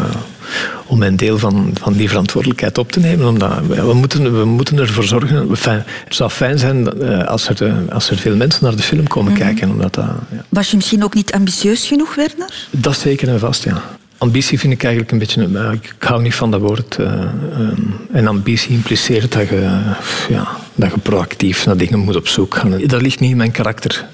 [0.85, 3.27] om mijn deel van, van die verantwoordelijkheid op te nemen.
[3.27, 5.49] Omdat we, moeten, we moeten ervoor zorgen.
[5.49, 9.07] het zou fijn zijn eh, als er, eh, als er veel mensen naar de film
[9.07, 9.41] komen mhm.
[9.41, 9.69] kijken.
[9.69, 10.43] Omdat dat, ja.
[10.49, 12.67] Was je misschien ook niet ambitieus genoeg, Werner?
[12.71, 13.83] Dat zeker en vast, ja.
[14.17, 15.47] Ambitie vind ik eigenlijk een beetje.
[15.47, 16.97] Uh, ik hou niet van dat woord.
[16.99, 17.07] Uh,
[18.11, 19.79] en ambitie impliceert dat je,
[20.29, 22.81] ja, dat je proactief naar dingen moet op zoek gaan.
[22.85, 24.05] Dat ligt niet in mijn karakter,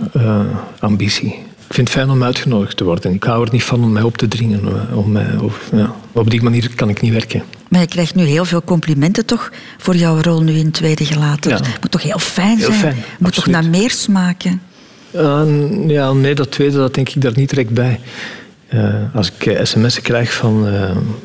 [0.79, 1.35] ambitie
[1.69, 3.13] ik vind het fijn om uitgenodigd te worden.
[3.13, 4.61] Ik hou er niet van om mij op te dringen.
[4.65, 5.95] Eh, om mij, of, ja.
[6.11, 7.43] Op die manier kan ik niet werken.
[7.67, 11.51] Maar je krijgt nu heel veel complimenten toch voor jouw rol nu in Tweede Gelaten.
[11.51, 12.79] Het moet toch heel fijn heel zijn?
[12.79, 14.61] Fijn, moet toch naar meer smaken?
[15.11, 15.41] Uh,
[15.87, 17.99] ja, nee, dat tweede dat denk ik daar niet direct bij.
[18.73, 20.67] Uh, als ik uh, sms'en krijg van,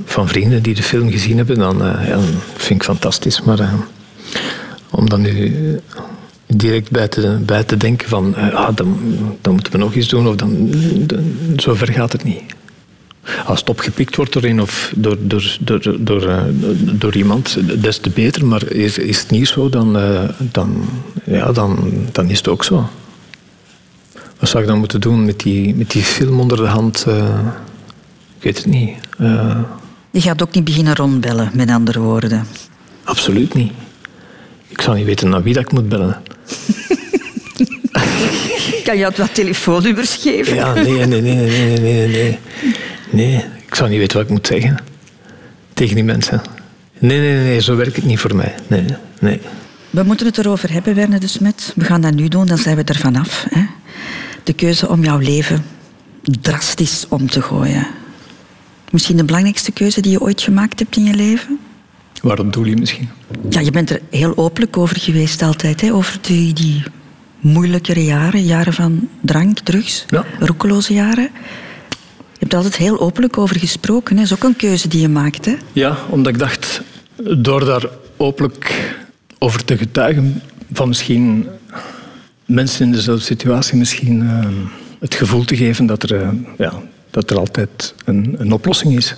[0.05, 2.25] van vrienden die de film gezien hebben, dan, ja, dan
[2.57, 3.43] vind ik fantastisch.
[3.43, 3.71] Maar
[4.91, 5.81] om dan nu
[6.57, 8.99] direct bij te, bij te denken van uh, ah, dan,
[9.41, 10.71] dan moeten we nog iets doen of dan,
[11.07, 12.43] dan zover gaat het niet.
[13.47, 16.43] Als het opgepikt wordt door een of door, door, door, door, uh,
[16.93, 18.47] door iemand, des te beter.
[18.47, 20.89] Maar is, is het niet zo, dan, uh, dan,
[21.25, 22.89] ja, dan, dan is het ook zo.
[24.39, 27.07] Wat zou ik dan moeten doen met die, met die film onder de hand?
[28.37, 28.97] ik weet het niet.
[30.11, 32.47] Je gaat ook niet beginnen rondbellen, met andere woorden.
[33.05, 33.73] Absoluut niet.
[34.75, 36.23] Ik zou niet weten naar wie dat ik moet bellen.
[38.85, 40.55] kan je wat telefoonnummers geven?
[40.55, 42.39] Ja, nee, nee, nee, nee, nee, nee, nee.
[43.11, 44.79] Nee, ik zou niet weten wat ik moet zeggen.
[45.75, 46.43] Tegen die mensen.
[46.99, 48.55] Nee, nee, nee, zo werkt het niet voor mij.
[48.67, 48.85] Nee,
[49.21, 49.41] nee.
[49.91, 51.73] We moeten het erover hebben, Werner de Smet.
[51.77, 53.47] We gaan dat nu doen, dan zijn we er vanaf.
[53.51, 53.63] Hè?
[54.45, 55.65] De keuze om jouw leven
[56.23, 57.87] drastisch om te gooien.
[58.91, 61.59] Misschien de belangrijkste keuze die je ooit gemaakt hebt in je leven?
[62.25, 63.09] Waarom doe je misschien?
[63.49, 65.81] Ja, je bent er heel openlijk over geweest altijd.
[65.81, 65.93] Hè?
[65.93, 66.83] Over die, die
[67.41, 68.45] moeilijkere jaren.
[68.45, 70.25] Jaren van drank, drugs, ja.
[70.39, 71.31] roekeloze jaren.
[72.33, 74.17] Je hebt er altijd heel openlijk over gesproken.
[74.17, 75.45] Dat is ook een keuze die je maakt.
[75.45, 75.55] Hè?
[75.73, 76.83] Ja, omdat ik dacht,
[77.37, 78.95] door daar openlijk
[79.39, 80.43] over te getuigen...
[80.73, 81.47] van misschien
[82.45, 83.77] mensen in dezelfde situatie...
[83.77, 84.47] misschien uh,
[85.01, 86.73] het gevoel te geven dat er, uh, ja,
[87.11, 89.15] dat er altijd een, een oplossing is.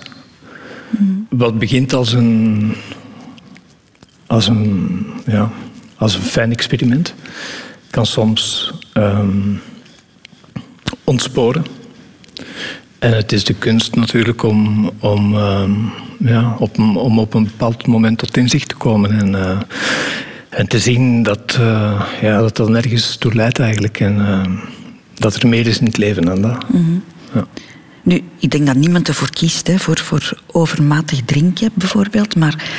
[1.29, 2.73] Wat begint als een,
[4.27, 5.51] als een, ja,
[5.97, 7.13] als een fijn experiment,
[7.89, 9.61] kan soms um,
[11.03, 11.65] ontsporen.
[12.99, 17.87] En het is de kunst natuurlijk om, om, um, ja, op, om op een bepaald
[17.87, 19.19] moment tot inzicht te komen.
[19.19, 19.59] En, uh,
[20.49, 23.99] en te zien dat, uh, ja, dat dat nergens toe leidt eigenlijk.
[23.99, 24.45] En uh,
[25.13, 26.69] dat er meer is in het leven dan dat.
[26.69, 27.03] Mm -hmm.
[27.33, 27.47] ja.
[28.07, 32.35] Nu, ik denk dat niemand ervoor kiest, hè, voor, voor overmatig drinken bijvoorbeeld.
[32.35, 32.69] Maar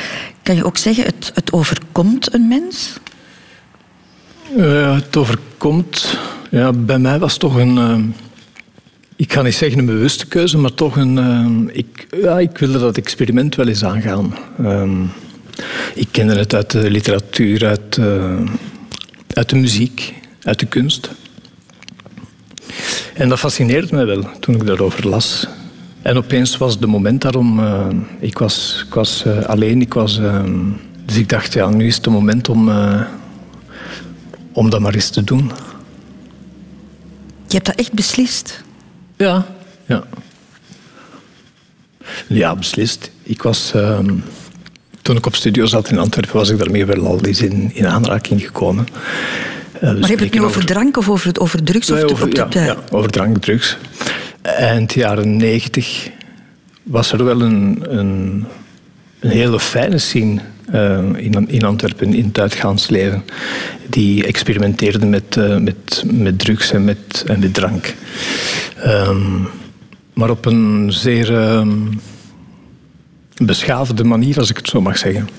[0.43, 2.97] kan je ook zeggen, het, het overkomt een mens?
[4.57, 6.17] Uh, het overkomt...
[6.51, 7.75] Ja, bij mij was toch een...
[7.75, 7.97] Uh,
[9.15, 11.17] ik ga niet zeggen een bewuste keuze, maar toch een...
[11.17, 14.37] Uh, ik, ja, ik wilde dat experiment wel eens aangaan.
[14.63, 15.03] Ehm,
[15.93, 17.99] ik kende het uit de literatuur, uit,
[19.33, 20.13] uit de muziek,
[20.43, 21.09] uit de kunst.
[23.19, 25.47] En dat fascineerde mij wel toen ik daarover las.
[26.01, 27.59] En opeens was het moment daarom.
[27.59, 27.87] Uh,
[28.19, 30.43] ik was, ik was uh, alleen, ik was uh,
[31.05, 33.01] Dus ik dacht, ja, nu is het moment om, uh,
[34.51, 35.51] om dat maar eens te doen.
[37.47, 38.63] Je hebt dat echt beslist?
[39.17, 39.45] Ja,
[39.85, 40.03] ja.
[42.27, 43.11] Ja, beslist.
[43.23, 43.73] Ik was...
[43.75, 43.99] Uh,
[45.01, 47.87] toen ik op studio zat in Antwerpen, was ik daarmee wel al eens in, in
[47.87, 48.87] aanraking gekomen.
[49.83, 51.87] Uh, maar heb je het nu over, drank of over, over drugs?
[51.87, 53.77] Nee, of over, ja, ja, over drank, drugs.
[54.41, 56.09] Eind jaren negentig
[56.83, 58.45] was er wel een, een,
[59.19, 60.41] een hele fijne scene
[60.73, 63.23] uh, in, in Antwerpen, in het uitgaansleven.
[63.89, 67.95] Die experimenteerde met, uh, met, met drugs en met, en met drank.
[68.85, 69.47] Um,
[70.13, 71.99] maar op een zeer um,
[73.37, 75.29] beschaafde manier, als ik het zo mag zeggen.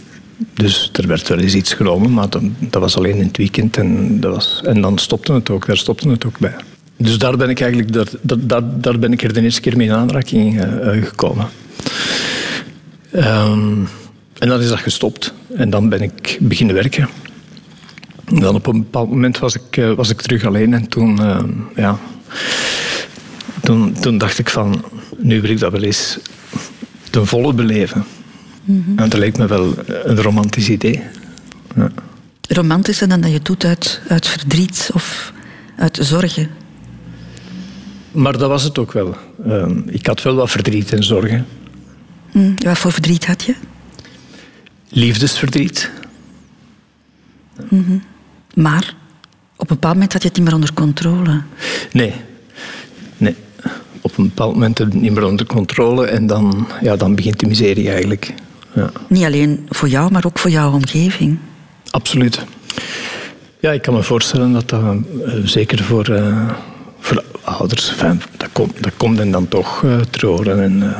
[0.55, 4.21] Dus er werd wel eens iets genomen, maar dat, was alleen in het weekend en,
[4.21, 6.55] dat was, en dan stopte het ook, daar stopte het ook bij.
[6.97, 8.09] Dus daar ben ik eigenlijk daar,
[8.41, 11.49] daar, daar ben ik er de eerste keer mee in aanraking uh, gekomen.
[13.15, 13.89] Um,
[14.39, 17.09] en dan is dat gestopt en dan ben ik beginnen werken.
[18.25, 21.21] En dan op een bepaald moment was ik, uh, was ik terug alleen en toen,
[21.21, 21.39] uh,
[21.77, 21.99] ja,
[23.63, 24.85] toen, toen dacht ik van,
[25.17, 26.19] nu wil ik dat wel eens
[27.11, 28.05] ten volle beleven.
[28.65, 28.99] Mm -hmm.
[28.99, 31.03] En dat leek me wel een romantisch idee.
[31.77, 31.91] Ja.
[32.49, 35.33] Romantischer dan dat je doet uit, uit verdriet of
[35.77, 36.51] uit zorgen?
[38.13, 39.17] Maar dat was het ook wel.
[39.47, 41.47] Uh, ik had wel wat verdriet en zorgen.
[42.33, 43.55] Mm, wat voor verdriet had je?
[44.89, 45.91] Liefdesverdriet.
[47.69, 48.03] Mm -hmm.
[48.55, 48.95] Maar
[49.57, 51.43] op een bepaald moment had je het niet meer onder controle.
[51.93, 52.15] Nee.
[53.17, 53.35] Nee.
[54.01, 57.15] Op een bepaald moment heb je het niet meer onder controle en dan, ja, dan
[57.15, 58.35] begint de miserie eigenlijk.
[58.75, 58.91] Ja.
[59.09, 61.39] Niet alleen voor jou, maar ook voor jouw omgeving.
[61.91, 62.45] Absoluut.
[63.61, 66.51] Ja, ik kan me voorstellen dat dat uh, zeker voor, uh,
[66.99, 67.93] voor ouders,
[68.37, 70.63] dat, komt, dat komt en dan toch uh, te horen.
[70.63, 70.95] En,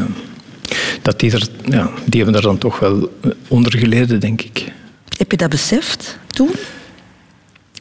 [1.03, 3.13] dat die, er, ja, die hebben er dan toch wel
[3.49, 4.73] onder geleden, denk ik.
[5.17, 6.51] Heb je dat beseft toen?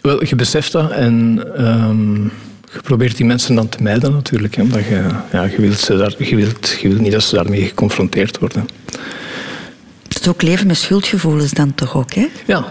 [0.02, 2.32] Wel, je beseft dat en um,
[2.74, 4.56] je probeert die mensen dan te mijden natuurlijk.
[4.56, 7.36] Hè, omdat je, ja, je, wilt ze daar, je, wilt, je wilt niet dat ze
[7.36, 8.68] daarmee geconfronteerd worden.
[10.20, 12.28] Het is ook leven met schuldgevoelens dan toch ook, hè?
[12.46, 12.66] Ja,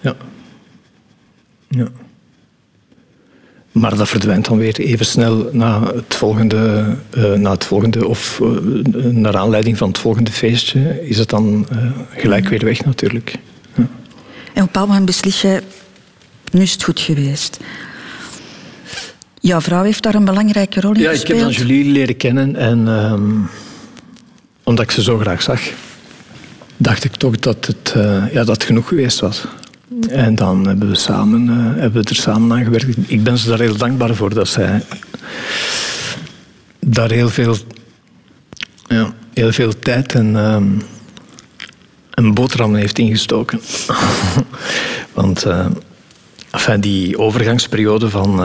[0.00, 0.16] ja.
[1.68, 1.88] ja.
[3.72, 8.40] Maar dat verdwijnt dan weer even snel na het volgende, uh, na het volgende of
[8.42, 13.30] uh, naar aanleiding van het volgende feestje is het dan uh, gelijk weer weg natuurlijk.
[13.30, 13.38] Ja.
[13.74, 15.62] En op een bepaald moment beslis je,
[16.52, 17.58] nu is het goed geweest.
[19.40, 21.28] Jouw vrouw heeft daar een belangrijke rol in ja, gespeeld.
[21.40, 23.48] Ja, ik heb dan Julie leren kennen en um,
[24.62, 25.60] omdat ik ze zo graag zag,
[26.78, 27.94] dacht ik toch dat het,
[28.32, 29.44] ja, dat genoeg geweest was.
[30.08, 32.96] En dan hebben we, samen, uh, hebben we er samen aan gewerkt.
[33.06, 34.82] Ik ben ze daar heel dankbaar voor dat zij
[36.78, 37.56] daar heel veel,
[38.86, 40.82] ja, heel veel tijd en, um,
[42.10, 43.60] en boterham heeft ingestoken.
[45.14, 45.66] Want uh,
[46.80, 48.40] die overgangsperiode van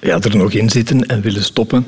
[0.00, 1.86] ja, er nog in zitten en willen stoppen,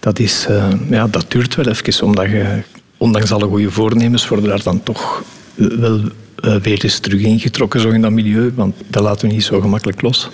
[0.00, 0.46] dat, is,
[0.90, 2.06] ja, dat duurt wel even.
[2.06, 2.62] Omdat je,
[2.98, 6.00] ondanks alle goede voornemens, worden daar dan toch wel
[6.44, 9.60] uh, weer eens terug ingetrokken zo in dat milieu, want dat laten we niet zo
[9.60, 10.30] gemakkelijk los.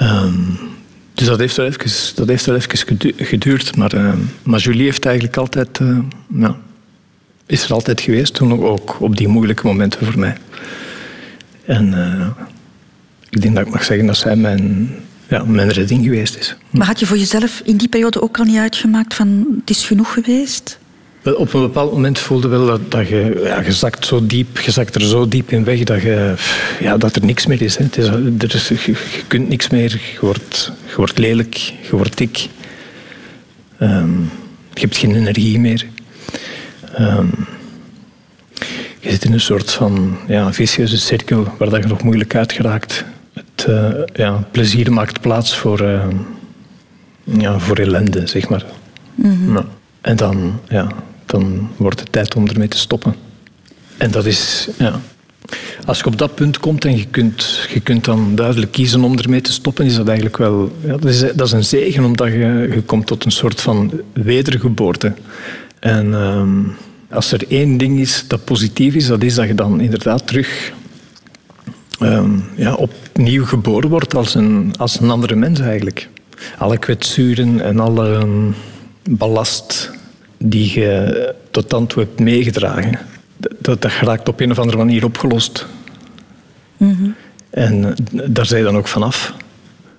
[0.00, 0.58] Um,
[1.14, 3.76] dus dat heeft wel even, dat heeft wel even geduurd.
[3.76, 4.12] Maar, uh,
[4.42, 5.98] maar Julie heeft eigenlijk altijd, uh,
[6.38, 6.56] ja,
[7.46, 10.36] is er altijd geweest, toen ook op die moeilijke momenten voor mij.
[11.64, 11.94] En
[13.30, 14.94] ik denk dat ik mag zeggen dat zij mijn,
[15.28, 16.56] ja, mijn redding geweest is.
[16.70, 19.86] Maar had je voor jezelf in die periode ook al niet uitgemaakt van het is
[19.86, 20.78] genoeg geweest?
[21.22, 24.58] Wel, op een bepaald moment voelde wel dat, dat je, ja, je zakt zo diep,
[24.58, 26.34] je zakt er zo diep in weg dat, je,
[26.80, 27.76] ja, dat er niks meer is.
[27.76, 27.84] Hè.
[27.84, 28.06] Het is,
[28.38, 32.48] er is je, je, kunt niks meer, je wordt, je wordt lelijk, je wordt dik.
[33.80, 34.30] Um,
[34.74, 35.86] je hebt geen energie meer.
[37.00, 37.30] Um,
[39.00, 42.52] je zit in een soort van ja, vicieuze cirkel waar dat je nog moeilijk uit
[42.52, 43.04] geraakt.
[43.64, 46.06] Het uh, ja, plezier maakt plaats voor, uh,
[47.24, 48.64] ja, voor ellende, zeg maar.
[49.14, 49.52] Mm -hmm.
[49.52, 49.64] nou,
[50.00, 50.88] en dan, ja,
[51.26, 53.14] dan wordt het tijd om ermee te stoppen.
[53.96, 55.00] En dat is, ja.
[55.84, 59.18] Als je op dat punt komt en je kunt, je kunt dan duidelijk kiezen om
[59.18, 62.28] ermee te stoppen, is dat eigenlijk wel ja, dat is, dat is een zegen, omdat
[62.28, 65.12] je, je komt tot een soort van wedergeboorte.
[65.78, 66.76] En um,
[67.10, 70.72] als er één ding is dat positief is, dat is dat je dan inderdaad terug
[72.00, 72.72] um, ja,
[73.14, 76.08] opnieuw geboren wordt als een, als een andere mens eigenlijk.
[76.58, 78.54] Alle kwetsuren en alle um,
[79.10, 79.90] ballast
[80.38, 82.98] die je tot dan toe hebt meegedragen,
[83.36, 85.66] dat, dat geraakt op een of andere manier opgelost.
[86.76, 87.14] Mm -hmm.
[87.50, 87.94] En
[88.24, 89.34] daar zij dan ook vanaf.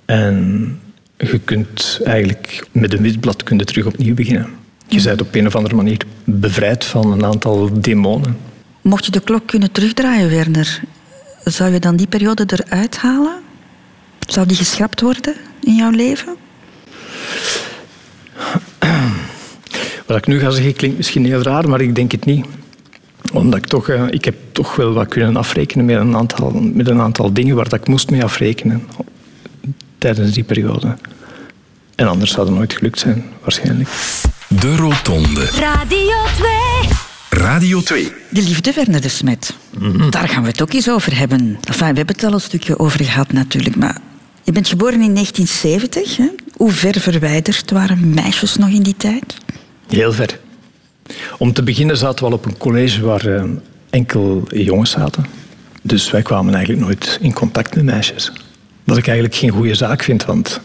[0.05, 0.79] En
[1.17, 4.47] je kunt eigenlijk met een wit blad terug opnieuw beginnen.
[4.87, 8.37] Je bent op een of andere manier bevrijd van een aantal demonen.
[8.81, 10.81] Mocht je de klok kunnen terugdraaien, Werner,
[11.45, 13.41] zou je dan die periode eruit halen?
[14.27, 16.35] Zou die geschrapt worden in jouw leven?
[20.05, 22.45] Wat ik nu ga zeggen klinkt misschien heel raar, maar ik denk het niet.
[23.33, 26.87] Omdat ik toch, uh, ik heb toch wel wat kunnen afrekenen met een aantal, met
[26.87, 28.87] een aantal dingen waar dat ik moest mee afrekenen
[29.97, 30.95] tijdens die periode.
[31.95, 33.89] En anders zou het nooit gelukt zijn, waarschijnlijk.
[34.47, 35.45] De Rotonde.
[35.45, 36.64] Radio 2.
[37.35, 38.11] Radio 2.
[38.29, 39.55] De liefde, Werner de Smet.
[39.79, 41.39] Mm Daar gaan we het ook eens over hebben.
[41.39, 43.97] Enfin, we hebben het al een stukje over gehad natuurlijk, maar
[44.43, 46.17] je bent geboren in 1970.
[46.17, 46.29] Hè?
[46.57, 49.37] Hoe ver verwijderd waren meisjes nog in die tijd?
[49.87, 50.39] Heel ver.
[51.37, 53.43] Om te beginnen zaten we al op een college waar uh,
[53.89, 55.25] enkel jongens zaten.
[55.81, 58.31] Dus wij kwamen eigenlijk nooit in contact met meisjes.
[58.83, 60.61] Wat ik eigenlijk geen goede zaak vind, want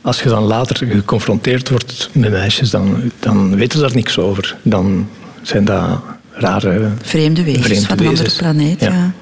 [0.00, 4.56] als je dan later geconfronteerd wordt met meisjes, dan, dan weten ze daar niks over.
[4.62, 5.08] Dan
[5.42, 6.90] zijn dat rare...
[7.02, 8.88] Vreemde wezens vreemde van een andere planeet, ja.
[8.88, 9.12] ja.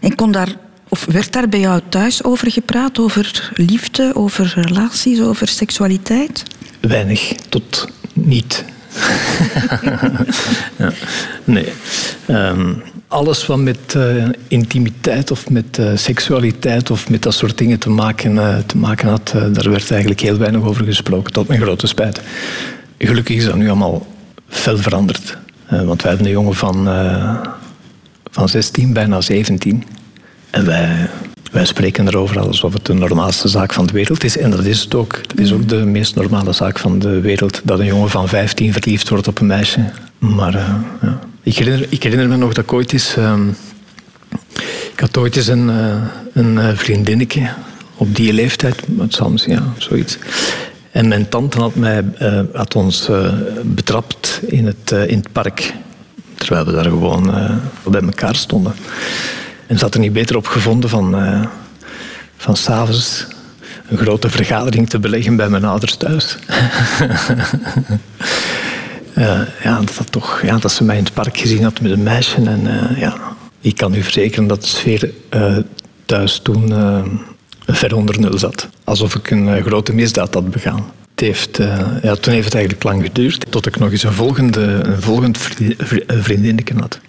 [0.00, 0.56] En kon daar,
[0.88, 2.98] of werd daar bij jou thuis over gepraat?
[2.98, 6.42] Over liefde, over relaties, over seksualiteit?
[6.80, 8.64] Weinig, tot niet.
[10.76, 10.92] ja.
[11.44, 11.72] Nee.
[12.28, 17.78] Um, alles wat met uh, intimiteit of met uh, seksualiteit of met dat soort dingen
[17.78, 21.60] te maken, uh, te maken had, daar werd eigenlijk heel weinig over gesproken, tot mijn
[21.60, 22.20] grote spijt.
[22.98, 24.06] Gelukkig is dat nu allemaal
[24.48, 25.36] fel veranderd.
[25.68, 26.88] Want wij hebben een jongen van,
[28.30, 29.84] van 16, bijna 17.
[30.50, 31.08] En wij,
[31.52, 34.38] wij spreken erover alsof het de normaalste zaak van de wereld is.
[34.38, 35.18] En dat is het ook.
[35.28, 38.72] Het is ook de meest normale zaak van de wereld dat een jongen van 15
[38.72, 39.90] verliefd wordt op een meisje.
[40.18, 40.52] Maar
[41.02, 41.18] ja.
[41.44, 43.16] Ik herinner, ik herinner me nog dat ik ooit eens...
[43.16, 43.38] Uh,
[44.92, 45.94] ik had ooit eens een, uh,
[46.32, 47.48] een eh, vriendinnetje
[47.96, 50.18] op die leeftijd, het zal ja, zoiets.
[50.94, 53.10] En mijn tante had, mij, uh, had ons
[53.62, 55.74] betrapt in het, in het park.
[56.34, 57.30] Terwijl we daar gewoon
[57.84, 58.74] bij elkaar stonden.
[59.66, 61.16] En ze had er niet beter op gevonden van,
[62.36, 63.26] van s'avonds
[63.88, 66.36] een grote vergadering te beleggen bij mijn ouders thuis.
[69.62, 72.36] Ja, dat, toch, ja, dat ze mij in het park gezien had met een meisje.
[72.36, 73.16] En ja,
[73.60, 75.10] ik kan u verzekeren dat de sfeer
[76.06, 76.72] thuis toen
[77.66, 78.68] ver onder nul zat.
[78.84, 80.92] Alsof ik een grote misdaad had begaan.
[81.10, 81.56] Het heeft,
[82.02, 85.38] ja, toen heeft het eigenlijk lang geduurd tot ik nog eens een volgende, een volgend
[86.06, 87.00] vriendinnetje had.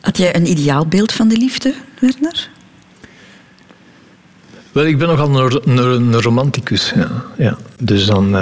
[0.00, 2.48] Had jij een ideaalbeeld van de liefde, Werner?
[4.72, 6.92] Wel, ik ben nogal een, een, een romanticus.
[6.94, 7.24] Ja.
[7.36, 7.58] Ja.
[7.78, 8.34] Dus dan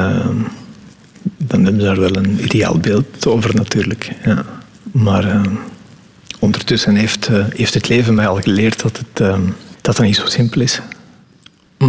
[1.36, 4.10] dan hebben ze daar wel een ideaal beeld over natuurlijk.
[4.24, 4.44] Ja.
[4.92, 5.42] Maar uh,
[6.38, 9.16] ondertussen heeft, heeft het leven mij al geleerd dat het,
[9.80, 10.80] dat het niet zo simpel is.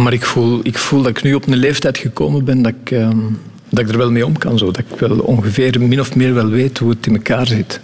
[0.02, 2.90] Maar ik voel, ik voel dat ik nu op een leeftijd gekomen ben dat ik,
[3.68, 4.58] dat ik er wel mee om kan.
[4.58, 4.66] Zo.
[4.70, 7.80] Dat ik wel ongeveer min of meer wel weet hoe het in elkaar zit.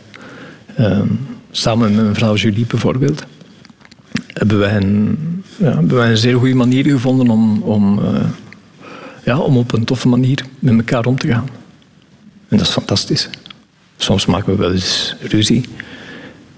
[1.51, 3.25] samen met mijn vrouw Julie bijvoorbeeld
[4.27, 5.19] hebben wij een,
[5.57, 8.01] ja, hebben wij een zeer goede manier gevonden om, om
[9.25, 11.49] ja, om op een toffe manier met elkaar om te gaan.
[12.49, 13.29] En dat is fantastisch.
[13.97, 15.65] Soms maken we wel eens ruzie.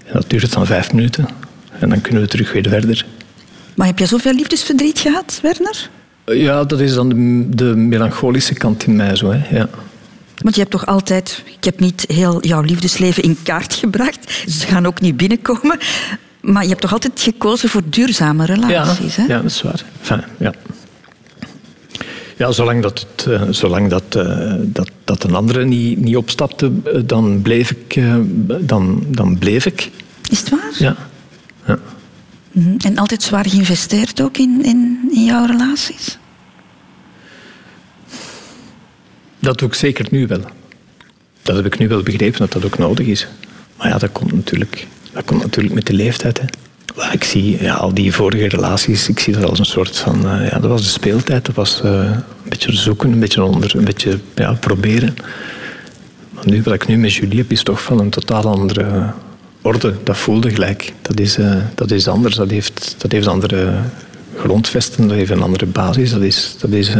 [0.05, 1.27] En dat duurt dan vijf minuten.
[1.79, 3.05] En dan kunnen we terug weer verder.
[3.75, 5.89] Maar heb je zoveel liefdesverdriet gehad, Werner?
[6.25, 9.31] Ja, dat is dan de, de melancholische kant in mij zo.
[9.31, 9.57] Hè.
[9.57, 9.69] Ja.
[10.37, 11.43] Want je hebt toch altijd...
[11.57, 14.43] Ik heb niet heel jouw liefdesleven in kaart gebracht.
[14.47, 15.79] Ze gaan ook niet binnenkomen.
[16.41, 19.33] Maar je hebt toch altijd gekozen voor duurzame relaties, ja, hè?
[19.33, 19.83] Ja, dat is waar.
[19.99, 20.53] Enfin, ja.
[22.37, 26.71] Ja, zolang dat, uh, zolang dat, uh, dat, dat een andere niet, niet opstapte,
[27.05, 28.01] dan bleef ik.
[28.59, 29.91] dan, dan bleef ik.
[30.29, 30.71] Is het waar?
[30.77, 30.95] Ja.
[31.65, 31.79] ja.
[32.63, 32.77] -hmm.
[32.77, 36.17] En altijd zwaar geïnvesteerd ook in, in, in jouw relaties?
[39.39, 40.41] Dat doe ik zeker nu wel.
[41.41, 43.27] Dat heb ik nu wel begrepen dat dat ook nodig is.
[43.77, 46.39] Maar ja, dat komt natuurlijk, dat komt natuurlijk met de leeftijd.
[46.39, 46.45] Hè.
[47.11, 50.49] Ik zie ja, al die vorige relaties, ik zie dat als een soort van, uh,
[50.49, 53.83] ja, dat was de speeltijd, dat was uh, een beetje zoeken, een beetje onder, een
[53.83, 55.15] beetje ja, proberen.
[56.29, 59.13] Maar nu, wat ik nu met Julie heb, is toch van een totaal andere
[59.65, 59.93] orde.
[60.03, 60.93] Dat voelde gelijk.
[61.01, 63.73] Dat is, uh, dat is anders, dat heeft, dat heeft andere
[64.37, 66.11] grondvesten, dat heeft een andere basis.
[66.11, 66.93] Dat is, dat is,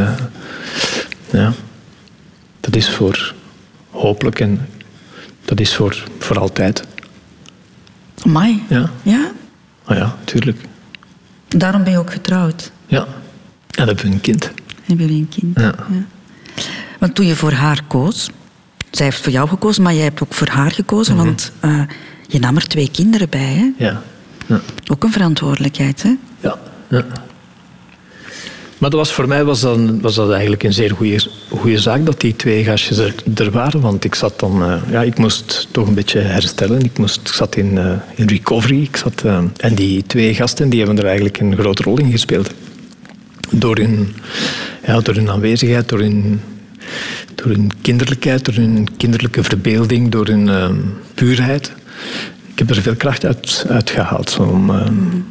[1.31, 1.53] ja,
[2.59, 3.33] dat is voor
[3.89, 4.67] hopelijk en
[5.45, 6.83] dat is voor, voor altijd.
[8.23, 8.63] Mai.
[8.69, 8.89] Ja.
[9.03, 9.31] ja?
[9.83, 10.57] Ah ja, tuurlijk.
[11.47, 12.71] Daarom ben je ook getrouwd?
[12.87, 13.07] Ja.
[13.71, 14.51] En hebben we een kind.
[14.83, 15.73] Hebben we een kind, ja.
[15.91, 16.05] ja.
[16.99, 18.29] Want toen je voor haar koos...
[18.91, 21.13] Zij heeft voor jou gekozen, maar jij hebt ook voor haar gekozen.
[21.13, 21.27] Mm -hmm.
[21.27, 21.81] Want uh,
[22.27, 23.85] je nam er twee kinderen bij, hè?
[23.85, 24.01] Ja.
[24.45, 24.61] ja.
[24.91, 26.15] Ook een verantwoordelijkheid, hè?
[26.39, 26.57] Ja.
[26.89, 27.05] ja.
[28.77, 30.95] Maar dat was, voor mij was, dan, was dat eigenlijk een zeer
[31.49, 33.81] goede zaak dat die twee gastjes er, er waren.
[33.81, 36.81] Want ik zat dan, uh, ja, ik moest toch een beetje herstellen.
[36.83, 38.81] Ik, moest, ik zat in, uh, in recovery.
[38.81, 42.11] Ik zat, uh, en die twee gasten die hebben er eigenlijk een grote rol in
[42.11, 42.49] gespeeld.
[43.49, 44.15] Door hun,
[44.85, 46.41] ja, door hun aanwezigheid, door hun,
[47.35, 50.73] door hun kinderlijkheid, door hun kinderlijke verbeelding, door hun
[51.13, 51.71] puurheid.
[52.51, 54.71] Ik heb er veel kracht uit, uit gehaald om,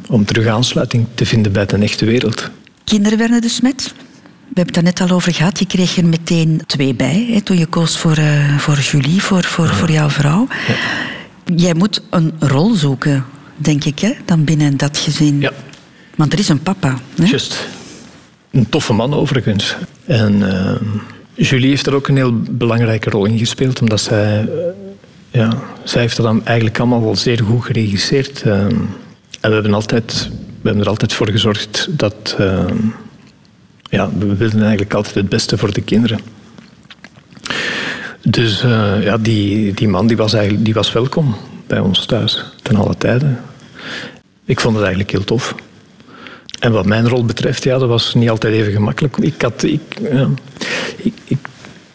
[0.07, 2.49] om terug aansluiting te vinden bij de echte wereld.
[2.83, 3.93] Kinderen de Smet.
[4.55, 5.59] We hebben het daar net al over gehad.
[5.59, 9.43] Je kreeg er meteen twee bij hè, toen je koos voor, uh, voor Julie, voor,
[9.43, 10.47] voor, voor jouw vrouw.
[10.67, 10.75] Ja.
[11.55, 15.41] Jij moet een rol zoeken, denk ik, hè, dan binnen dat gezin.
[15.41, 15.51] Ja.
[16.15, 16.97] Want er is een papa.
[17.15, 17.25] Hè?
[17.25, 17.67] Just.
[18.51, 19.75] Een toffe man overigens.
[20.05, 20.71] En uh,
[21.33, 24.49] Julie heeft er ook een heel belangrijke rol in gespeeld, omdat zij,
[25.35, 28.41] ja, zij heeft dat dan eigenlijk allemaal wel zeer goed geregisseerd.
[28.41, 28.87] en
[29.41, 30.29] we hebben altijd
[30.65, 32.35] we hebben er altijd voor gezorgd dat.
[32.39, 32.65] Uh,
[33.89, 36.19] ja, we wilden eigenlijk altijd het beste voor de kinderen.
[38.21, 41.35] Dus uh, ja, die, die man die was, eigenlijk, die was welkom
[41.67, 43.39] bij ons thuis, ten alle tijden.
[44.45, 45.55] Ik vond het eigenlijk heel tof.
[46.59, 49.17] En wat mijn rol betreft, ja, dat was niet altijd even gemakkelijk.
[49.17, 49.99] Ik, had, ik,
[50.97, 51.37] ik, ik,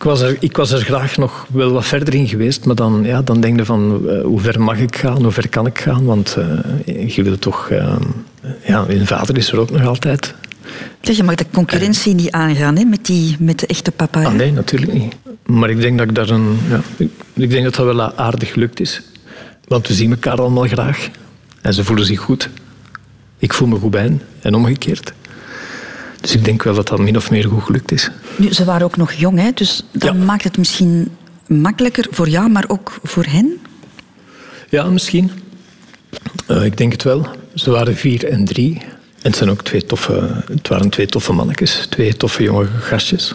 [0.02, 3.22] was er, ik was er graag nog wel wat verder in geweest, maar dan, ja,
[3.22, 6.04] dan denk je van uh, hoe ver mag ik gaan, hoe ver kan ik gaan?
[6.04, 6.36] Want
[6.84, 7.70] uh, je wil toch
[8.64, 10.34] ja, mijn vader is er ook nog altijd.
[11.00, 14.24] Zeg, je mag de concurrentie niet aangaan hè, met, die, met de echte papa.
[14.24, 15.14] Ah, nee, natuurlijk niet.
[15.46, 16.58] Maar ik denk dat ik daar een.
[16.68, 16.80] Ja,
[17.34, 19.02] ik, denk dat dat wel aardig gelukt is.
[19.66, 21.08] Want we zien elkaar allemaal graag.
[21.60, 22.48] En ze voelen zich goed.
[23.38, 24.22] Ik voel me goed bij hen.
[24.40, 25.12] En omgekeerd.
[26.20, 28.10] Dus ik denk wel dat dat min of meer goed gelukt is.
[28.36, 29.50] Nu, ze waren ook nog jong, hè?
[29.54, 31.08] dus dat maakt het misschien
[31.46, 33.58] makkelijker voor jou, maar ook voor hen?
[34.68, 35.30] Ja, misschien.
[36.48, 37.26] Uh, ik denk het wel.
[37.54, 38.78] Ze waren vier en drie.
[38.82, 41.86] En het, zijn ook twee toffe, het waren twee toffe mannetjes.
[41.90, 43.34] Twee toffe jonge gastjes.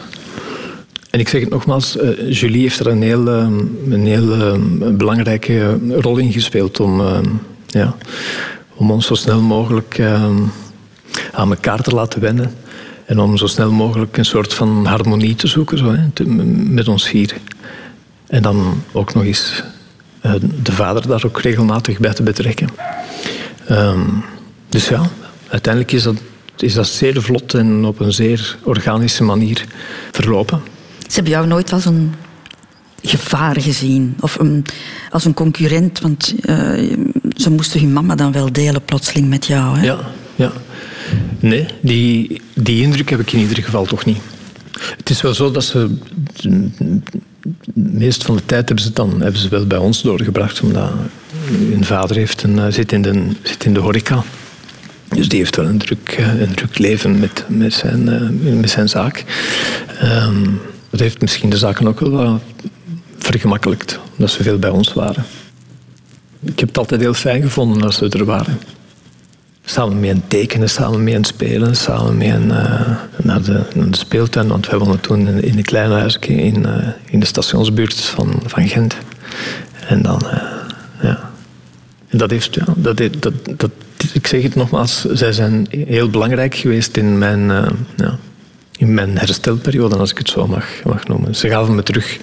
[1.10, 4.58] En ik zeg het nogmaals, uh, Julie heeft er een heel, um, een heel
[4.94, 7.02] belangrijke rol in gespeeld om,
[7.68, 7.96] ja,
[8.76, 10.02] om ons zo snel mogelijk
[11.32, 12.52] aan elkaar te laten wennen.
[13.06, 17.08] En om zo snel mogelijk een soort van harmonie te zoeken zo, hè, met ons
[17.08, 17.36] vier.
[18.28, 19.64] En dan ook nog eens
[20.26, 20.34] uh,
[20.64, 22.70] de vader daar ook regelmatig bij te betrekken.
[23.72, 24.24] Um,
[24.70, 25.10] dus ja,
[25.48, 26.16] uiteindelijk is dat,
[26.58, 29.66] is dat zeer vlot en op een zeer organische manier
[30.12, 30.62] verlopen.
[31.00, 32.14] Ze hebben jou nooit als een
[33.02, 34.66] gevaar gezien of een,
[35.10, 36.56] als een concurrent, want uh,
[37.38, 39.78] ze moesten hun mama dan wel delen plotseling met jou.
[39.78, 39.86] Hè?
[39.86, 40.00] Ja,
[40.36, 40.52] ja.
[41.40, 44.18] Nee, die, die indruk heb ik in ieder geval toch niet.
[44.98, 45.96] Het is wel zo dat ze.
[46.42, 46.70] De
[47.74, 50.92] meeste van de tijd hebben ze, dan, hebben ze wel bij ons doorgebracht, omdat
[51.50, 54.24] hun vader heeft een, eh, zit, in de, zit in de horeca.
[55.10, 58.70] Dus die heeft wel een druk, eh, een druk leven met, met, zijn, eh, met
[58.70, 59.24] zijn zaak.
[60.04, 62.42] Um, dat heeft misschien de zaken ook wel wat
[63.18, 65.26] vergemakkelijkt, omdat ze veel bij ons waren.
[66.44, 68.60] Ik heb het altijd heel fijn gevonden als ze er waren.
[69.66, 74.48] Samen mee aan tekenen, samen mee aan spelen, samen mee uh, naar, de, de speeltuin.
[74.48, 78.42] Want we woonden toen in, in een klein huisje in, uh, in de stationsbuurt van,
[78.46, 78.96] van Gent.
[79.88, 80.42] En dan, uh,
[81.02, 81.30] ja.
[82.08, 83.72] En dat heeft, ja, dat, dat, dat,
[84.14, 87.48] ik zeg het nogmaals, zij zijn heel belangrijk geweest in mijn,
[87.96, 88.18] ja,
[88.78, 91.36] in mijn herstelperiode, als ik het zo mag, mag noemen.
[91.36, 92.20] Ze gaven me terug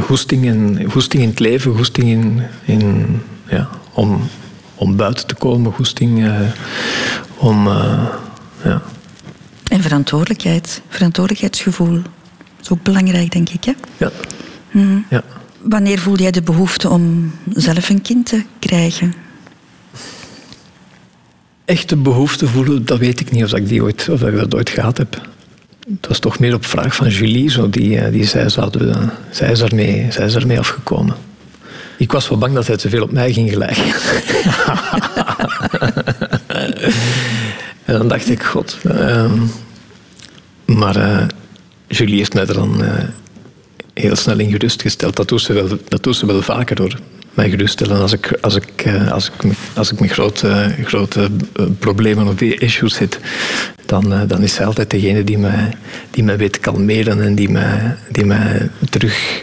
[0.00, 3.06] goesting, in, goesting in het leven, goesting in, in,
[3.48, 4.28] ja, om
[4.80, 6.18] om buiten te komen, goesting.
[6.18, 6.40] Uh,
[7.36, 8.06] om, uh,
[8.64, 8.82] ja.
[9.68, 11.92] En verantwoordelijkheid, verantwoordelijkheidsgevoel.
[11.92, 13.64] Dat is ook belangrijk, denk ik.
[13.64, 13.72] Hè?
[13.96, 14.10] Ja.
[14.70, 15.06] Mm.
[15.10, 15.22] ja.
[15.60, 19.14] Wanneer voelde jij de behoefte om zelf een kind te krijgen?
[21.64, 24.70] Echte behoefte voelen, dat weet ik niet of ik, die ooit, of ik dat ooit
[24.70, 25.28] gehad heb.
[25.88, 29.50] Het was toch meer op vraag van Julie, zo, die, eh, die zei, zouden, zij,
[29.50, 31.16] is ermee, zij is ermee afgekomen.
[32.00, 33.84] Ik was wel bang dat hij te veel op mij ging gelijken.
[37.84, 38.78] en dan dacht ik, god.
[38.86, 39.32] Uh,
[40.64, 41.22] maar uh,
[41.88, 42.92] Julie heeft mij er dan uh,
[43.94, 45.16] heel snel in gerustgesteld.
[45.16, 46.98] Dat doet ze wel, dat doet ze wel vaker hoor.
[47.34, 51.30] Mij geruststellen als ik, als ik, uh, als ik, als ik met grote, grote
[51.78, 53.18] problemen of issues zit.
[53.86, 55.72] Dan, dan is zij altijd degene die mij,
[56.10, 59.42] die mij weet kalmeren en die mij, die mij terug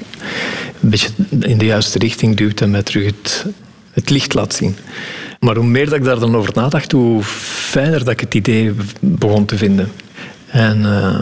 [0.81, 1.09] een beetje
[1.39, 3.45] in de juiste richting duwt en mij terug het,
[3.91, 4.75] het licht laat zien.
[5.39, 8.73] Maar hoe meer dat ik daar dan over nadacht, hoe fijner dat ik het idee
[8.99, 9.91] begon te vinden.
[10.47, 11.19] En uh,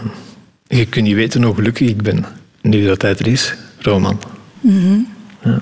[0.68, 2.26] je kunt niet weten hoe gelukkig ik ben
[2.62, 4.20] nu dat hij er is, Roman.
[4.62, 5.08] Mm
[5.43, 5.62] ja.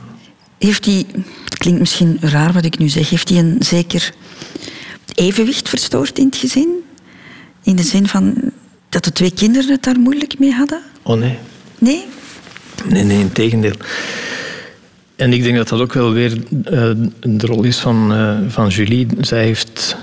[0.58, 1.06] Heeft hij,
[1.44, 4.14] het klinkt misschien raar wat ik nu zeg, heeft hij een zeker
[5.14, 6.70] evenwicht verstoord in het gezin?
[7.64, 8.36] In de zin van,
[8.90, 10.82] dat de twee kinderen het daar moeilijk mee hadden?
[11.02, 11.38] Oh nee.
[11.78, 12.06] Nee?
[12.90, 13.76] Nee, nee, in tegendeel.
[15.16, 18.68] En ik denk dat dat ook wel weer uh, de rol is van, uh, van
[18.68, 19.08] Julie.
[19.20, 19.98] Zij heeft...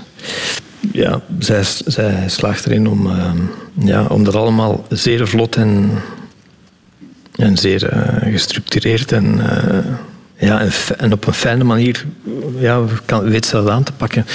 [0.91, 3.31] Ja, zij, zij slaagt erin om, uh,
[3.73, 5.91] ja, om dat allemaal zeer vlot en,
[7.35, 7.89] en zeer
[8.23, 9.39] gestructureerd en,
[10.37, 12.05] ja, en, en, op een fijne manier
[12.59, 14.25] ja, kan, weet ze dat aan te pakken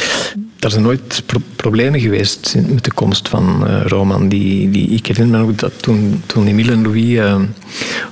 [0.66, 1.22] er zijn nooit
[1.56, 4.28] problemen geweest met de komst van uh, Roman.
[4.28, 7.40] Die, die, ik herinner me ook dat toen, toen Emile en Louis uh,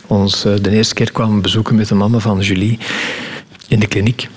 [0.07, 2.79] ons uh, de eerste keer kwamen bezoeken met de mama van Julie
[3.69, 4.29] in de kliniek.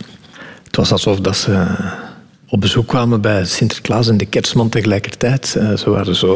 [0.63, 1.65] Het was alsof dat ze
[2.49, 5.47] op bezoek kwamen bij Sinterklaas en de kerstman tegelijkertijd.
[5.47, 6.35] ze waren zo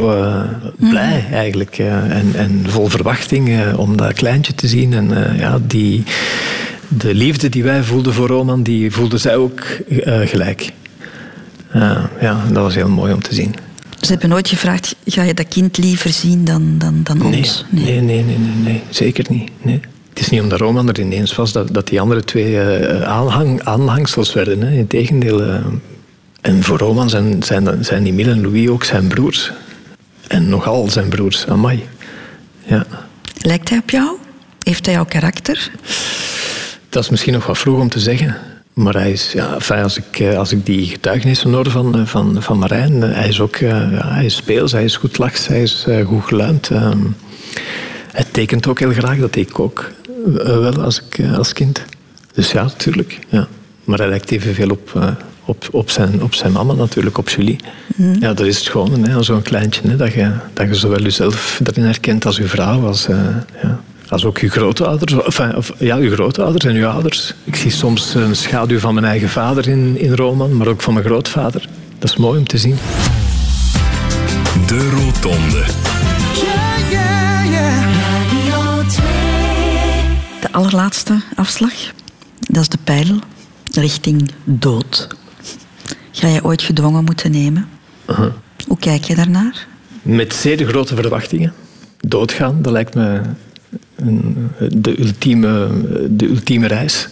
[0.77, 1.34] blij mhm.
[1.34, 4.93] eigenlijk en, en vol verwachting om dat kleintje te zien.
[4.93, 6.03] En ja, die,
[6.88, 9.61] de liefde die wij voelden voor Roman, die voelden zij ook
[10.25, 10.71] gelijk.
[11.76, 13.55] Uh, ja, dat was heel mooi om te zien.
[14.01, 17.65] Ze hebben nooit gevraagd, ga je dat kind liever zien dan, dan, dan ons?
[17.69, 19.51] Nee, nee, nee, nee, nee, zeker niet.
[19.61, 19.80] Nee.
[20.09, 23.63] Het is niet omdat Roman er ineens was dat, dat die andere twee uh, aanhang,
[23.63, 24.61] aanhangsels werden.
[24.61, 24.72] Hè.
[24.72, 25.47] Integendeel.
[25.47, 25.55] Uh,
[26.41, 29.51] en voor Roman zijn, zijn, zijn Emile en Louis ook zijn broers.
[30.28, 31.84] En nogal zijn broers, amai.
[32.63, 32.86] Ja.
[33.41, 34.17] Lijkt hij op jou?
[34.63, 35.72] Heeft hij jouw karakter?
[36.89, 38.38] Dat is misschien nog wat vroeg om te zeggen.
[38.74, 42.41] Maar hij is, ja, als, ik, eh, als ik die getuigenissen hoor van, eh, van,
[42.41, 45.61] van Marijn, eh, hij is ook ja, hij is speels, hij is goed lachs, hij
[45.61, 46.69] is goed geluimd.
[46.69, 46.99] Ehm,
[48.11, 49.91] hij tekent ook heel graag, dat deed ik ook
[50.34, 51.84] wel als, ik, als kind.
[52.34, 53.19] Dus ja, natuurlijk.
[53.30, 53.47] Ja.
[53.84, 55.15] Maar hij lijkt evenveel op,
[55.45, 57.59] op, op, zijn, op zijn mama natuurlijk, op Julie.
[57.95, 58.15] Mhm.
[58.19, 61.84] Ja, dat is het gewoon, zo'n kleintje, hè, dat, je, dat je zowel jezelf erin
[61.84, 62.86] herkent als je vrouw.
[62.86, 63.07] Als,
[63.61, 63.82] ja.
[64.12, 67.34] Als ook uw grootouders, enfin, of, ja, uw grootouders en uw ouders.
[67.43, 70.93] Ik zie soms een schaduw van mijn eigen vader in, in Roman, maar ook van
[70.93, 71.68] mijn grootvader.
[71.99, 72.78] Dat is mooi om te zien.
[74.68, 75.66] De Rotonde.
[80.41, 81.74] De allerlaatste afslag,
[82.39, 83.20] dat is de pijl
[83.74, 85.07] richting dood.
[86.12, 87.70] Ga je ooit gedwongen moeten nemen?
[88.68, 89.68] Hoe kijk je daarnaar?
[90.01, 91.53] Met zeer grote verwachtingen.
[91.99, 93.22] Doodgaan, dat lijkt me
[94.72, 95.69] de, ultieme,
[96.09, 97.07] de ultieme reis.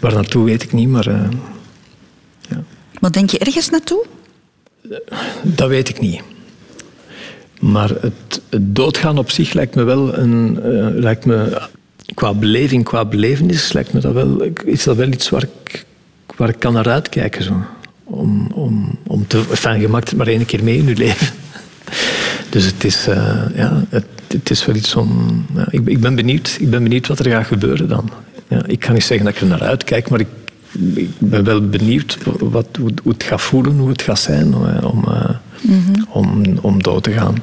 [0.00, 1.08] Waar naartoe weet ik niet, maar...
[1.08, 1.28] Uh,
[2.48, 2.62] ja.
[3.00, 4.04] Maar denk je ergens naartoe?
[5.42, 6.22] Dat weet ik niet.
[7.60, 10.58] Maar het, het doodgaan op zich lijkt me wel een...
[10.64, 11.62] Uh, lijkt me,
[12.14, 15.84] qua beleving, qua belevenis, lijkt me dat wel, is dat wel iets waar ik,
[16.36, 17.42] waar ik kan naar uitkijken.
[17.42, 17.52] Zo.
[18.04, 19.44] Om, om, om te...
[19.50, 21.28] Enfin, je maakt het maar één keer mee in je leven.
[22.50, 25.44] Dus het is, uh, ja, het, het, is wel iets om...
[25.54, 28.10] Ja, ik, ik, ben benieuwd, ik ben benieuwd wat er gaat gebeuren dan.
[28.48, 30.28] Ja, ik kan niet zeggen dat ik er naar uitkijk, maar ik,
[30.94, 35.04] ik ben wel benieuwd wat, hoe, hoe, het gaat voelen, hoe het gaat zijn om,
[35.08, 35.30] uh,
[36.08, 37.34] om, om dood te gaan.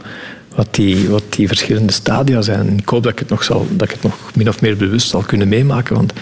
[0.56, 2.78] Wat die, wat die verschillende stadia zijn.
[2.78, 5.10] Ik hoop dat ik, het nog zal, dat ik het nog min of meer bewust
[5.10, 5.96] zal kunnen meemaken.
[5.96, 6.14] Want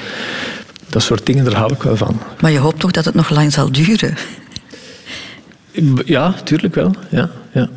[0.90, 2.20] dat soort dingen, daar hou ik wel van.
[2.42, 4.18] Maar je hoopt toch dat het nog lang zal duren?
[6.06, 6.96] Ja, tuurlijk wel.
[7.10, 7.70] Ja, ja.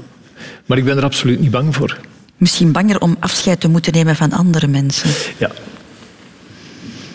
[0.68, 1.98] Maar ik ben er absoluut niet bang voor.
[2.36, 5.10] Misschien banger om afscheid te moeten nemen van andere mensen.
[5.38, 5.50] Ja.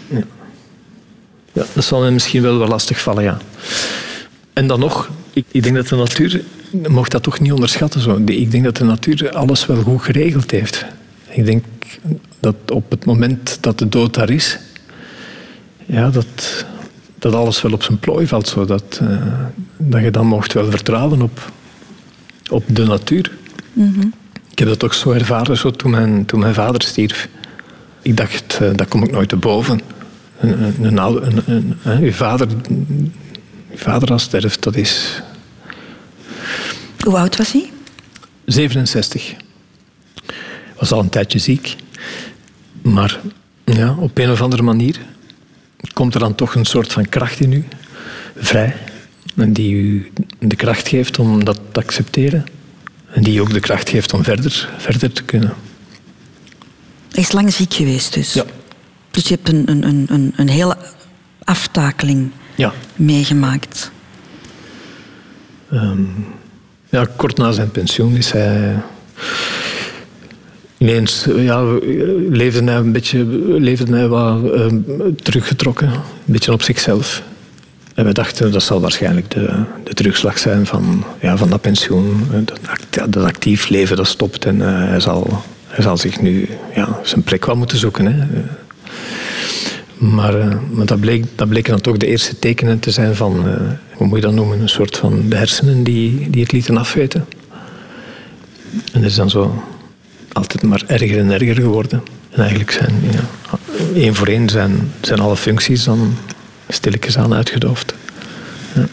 [0.08, 0.24] Ja,
[1.52, 3.38] ja dat zal me misschien wel wel lastig vallen, ja.
[4.54, 6.44] En dan nog, ik, ik denk dat de natuur,
[6.88, 8.22] mocht dat toch niet onderschatten, zo.
[8.26, 10.86] ik denk dat de natuur alles wel goed geregeld heeft.
[11.30, 11.64] Ik denk
[12.40, 14.60] dat op het moment dat de dood daar is,
[15.86, 16.66] ja, dat,
[17.20, 18.48] dat alles wel op zijn plooi valt.
[18.48, 18.66] Zo.
[18.66, 19.22] Dat, uh,
[19.78, 21.52] dat je dan mocht wel vertrouwen op,
[22.50, 23.32] op de natuur.
[24.50, 27.30] Ik heb dat toch zo ervaren zo toen, mijn, toen mijn vader stierf.
[28.02, 29.82] Ik dacht, uh, dat kom ik nooit te boven.
[30.40, 31.44] Een, een, een,
[31.84, 32.48] een, uw, vader,
[33.72, 35.22] uw vader als sterft, dat is...
[37.00, 37.72] Hoe oud was hij?
[38.46, 39.34] 67.
[40.78, 41.76] Was al een tijdje ziek.
[42.82, 43.20] Maar
[43.64, 45.00] ja, op een of andere manier
[45.94, 47.64] komt er dan toch een soort van kracht in u,
[48.36, 48.76] vrij,
[49.36, 52.46] en die u de kracht geeft om dat te accepteren.
[53.14, 55.54] En die ook de kracht geeft om verder, verder te kunnen.
[57.12, 58.34] Hij is lang ziek geweest dus?
[58.34, 58.44] Ja.
[59.12, 60.78] Dus je hebt een, een, een, een hele
[61.44, 62.74] aftakeling ja.
[62.96, 63.92] meegemaakt?
[65.74, 66.26] Um,
[66.90, 68.76] ja, kort na zijn pensioen is hij
[70.78, 71.64] ineens ja,
[72.30, 73.26] leefde hij een beetje
[73.60, 74.66] leefde hij wat uh,
[75.16, 77.24] teruggetrokken, een beetje op zichzelf.
[77.94, 82.28] En we dachten dat zal waarschijnlijk de, de terugslag zijn van, ja, van dat pensioen.
[82.46, 82.60] Dat,
[83.10, 87.24] dat actief leven dat stopt en uh, hij, zal, hij zal zich nu ja, zijn
[87.24, 88.06] plek wel moeten zoeken.
[88.06, 88.26] Hè.
[89.98, 93.46] Maar, maar dat, bleek, dat bleken dan toch de eerste tekenen te zijn van,
[93.94, 97.26] hoe moet je dat noemen, een soort van hersenen die, die het lieten afweten.
[98.94, 99.64] En dat is dan zo
[100.32, 102.04] altijd maar erger en erger geworden.
[102.30, 103.28] En eigenlijk zijn, ja,
[103.96, 106.16] één voor één zijn, zijn alle functies dan
[106.68, 107.94] stilletjes aan uitgedoofd.
[108.76, 108.88] Ja.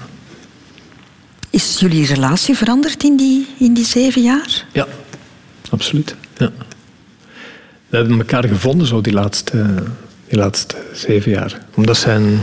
[1.51, 4.65] Is jullie relatie veranderd in die, in die zeven jaar?
[4.73, 4.87] Ja,
[5.71, 6.15] absoluut.
[6.37, 6.51] Ja.
[7.89, 9.75] We hebben elkaar gevonden zo die laatste,
[10.29, 11.61] die laatste zeven jaar.
[11.75, 12.41] Omdat zijn...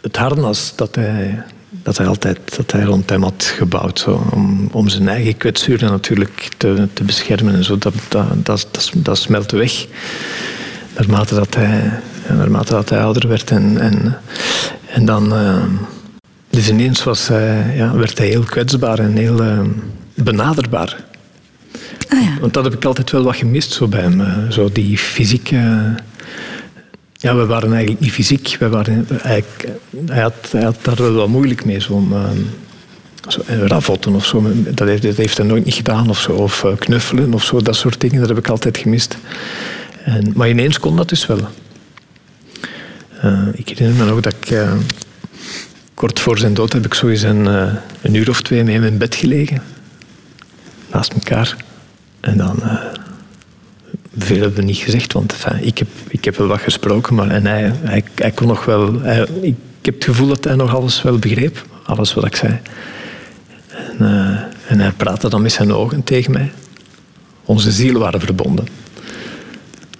[0.00, 3.98] Het harnas dat hij, dat hij altijd dat hij rond hem had gebouwd.
[3.98, 7.54] Zo, om, om zijn eigen kwetsuren natuurlijk te, te beschermen.
[7.54, 9.86] En zo, dat, dat, dat, dat, dat smelte weg.
[10.96, 13.50] Naarmate dat hij, naarmate dat hij ouder werd.
[13.50, 14.18] En, en,
[14.86, 15.32] en dan...
[15.32, 15.64] Uh,
[16.50, 19.60] dus ineens was hij, ja, werd hij heel kwetsbaar en heel uh,
[20.14, 21.04] benaderbaar.
[22.08, 22.38] Ah, ja.
[22.40, 24.20] Want dat heb ik altijd wel wat gemist zo bij hem.
[24.20, 25.94] Uh, zo die fysieke...
[27.12, 28.56] Ja, we waren eigenlijk niet fysiek.
[28.58, 29.44] We waren, hij,
[30.06, 31.80] hij, had, hij had daar wel wat moeilijk mee.
[31.80, 32.14] Zo, om,
[33.28, 34.42] zo, ravotten of zo.
[34.74, 36.08] Dat heeft, dat heeft hij nooit niet gedaan.
[36.10, 37.60] Of, zo, of knuffelen of zo.
[37.60, 38.20] Dat soort dingen.
[38.20, 39.16] Dat heb ik altijd gemist.
[40.04, 41.48] En, maar ineens kon dat dus wel.
[43.24, 44.50] Uh, ik herinner me nog dat ik...
[44.50, 44.72] Uh,
[45.94, 48.84] kort voor zijn dood heb ik eens een, uh, een uur of twee met hem
[48.84, 49.62] in bed gelegen.
[50.92, 51.56] Naast elkaar.
[52.20, 52.62] En dan...
[54.16, 57.14] veel hebben we niet gezegd, want ik, heb, ik heb wel wat gesproken.
[57.14, 57.72] Maar, en hij,
[58.14, 58.94] hij, kon nog wel...
[59.40, 61.66] Ik heb het gevoel dat hij nog alles wel begreep.
[61.84, 62.60] Alles wat ik zei.
[63.68, 63.98] En,
[64.66, 66.52] en hij praatte dan met zijn ogen tegen mij.
[67.44, 68.66] Onze zielen waren verbonden.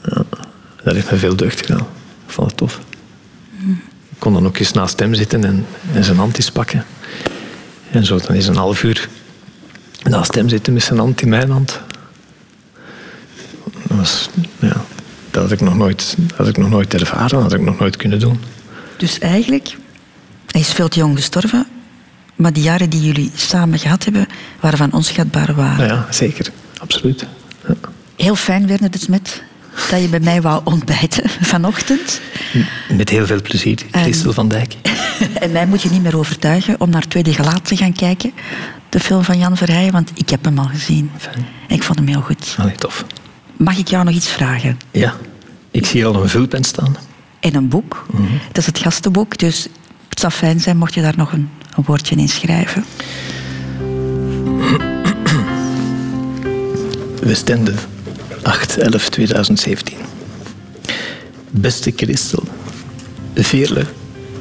[0.04, 0.24] Ja,
[0.82, 1.86] dat heeft me veel deugd gedaan.
[2.26, 2.80] Ik vond het tof.
[4.22, 6.84] Ik kon dan ook eens naast hem zitten en, en zijn handjes pakken.
[7.90, 9.08] En zo dan is een half uur
[10.02, 11.80] naast hem zitten met zijn hand in mijn hand.
[13.64, 14.84] Dat, was, ja,
[15.30, 17.78] dat, had ik nog nooit, dat had ik nog nooit ervaren, dat had ik nog
[17.78, 18.40] nooit kunnen doen.
[18.96, 19.76] Dus eigenlijk,
[20.46, 21.66] hij is veel te jong gestorven,
[22.34, 24.26] maar die jaren die jullie samen gehad hebben,
[24.60, 25.84] waren van onschatbare waarde.
[25.84, 26.50] Ja, zeker.
[26.78, 27.26] Absoluut.
[27.66, 27.74] Ja.
[28.16, 29.42] Heel fijn, Werner de Smet,
[29.93, 32.20] dat je bij mij wou ontbijten vanochtend.
[32.97, 34.76] Met heel veel plezier, Christel van Dijk.
[35.43, 38.32] en mij moet je niet meer overtuigen om naar Tweede Gelaat te gaan kijken.
[38.88, 41.11] De film van Jan Verheijen, want ik heb hem al gezien.
[41.16, 41.47] Fijn.
[41.68, 42.55] Ik vond hem heel goed.
[42.59, 43.05] Allee, tof.
[43.57, 44.78] Mag ik jou nog iets vragen?
[44.90, 45.14] Ja,
[45.70, 46.97] ik zie al een vulpen staan.
[47.40, 48.07] En een boek.
[48.11, 48.40] Mm -hmm.
[48.47, 49.68] Dat is het gastenboek, dus
[50.09, 52.84] het zou fijn zijn mocht je daar nog een, een woordje in schrijven.
[57.22, 57.74] Westende,
[58.43, 58.45] 8-11-2017.
[61.51, 62.43] Beste Christel,
[63.34, 63.84] Veerle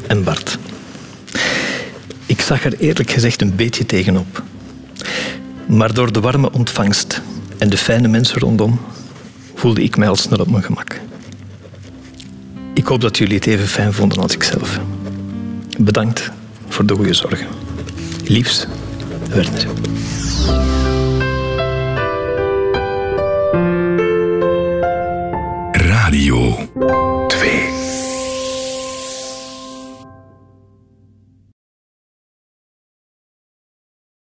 [0.07, 0.57] en Bart.
[2.25, 4.43] Ik zag er eerlijk gezegd een beetje tegenop.
[5.65, 7.21] Maar door de warme ontvangst
[7.57, 8.79] en de fijne mensen rondom
[9.55, 10.99] voelde ik mij al snel op mijn gemak.
[12.73, 14.79] Ik hoop dat jullie het even fijn vonden als ik zelf.
[15.77, 16.31] Bedankt
[16.67, 17.47] voor de goede zorgen.
[18.23, 18.67] Liefs,
[19.29, 19.67] Werner.
[26.11, 27.80] Radio 2.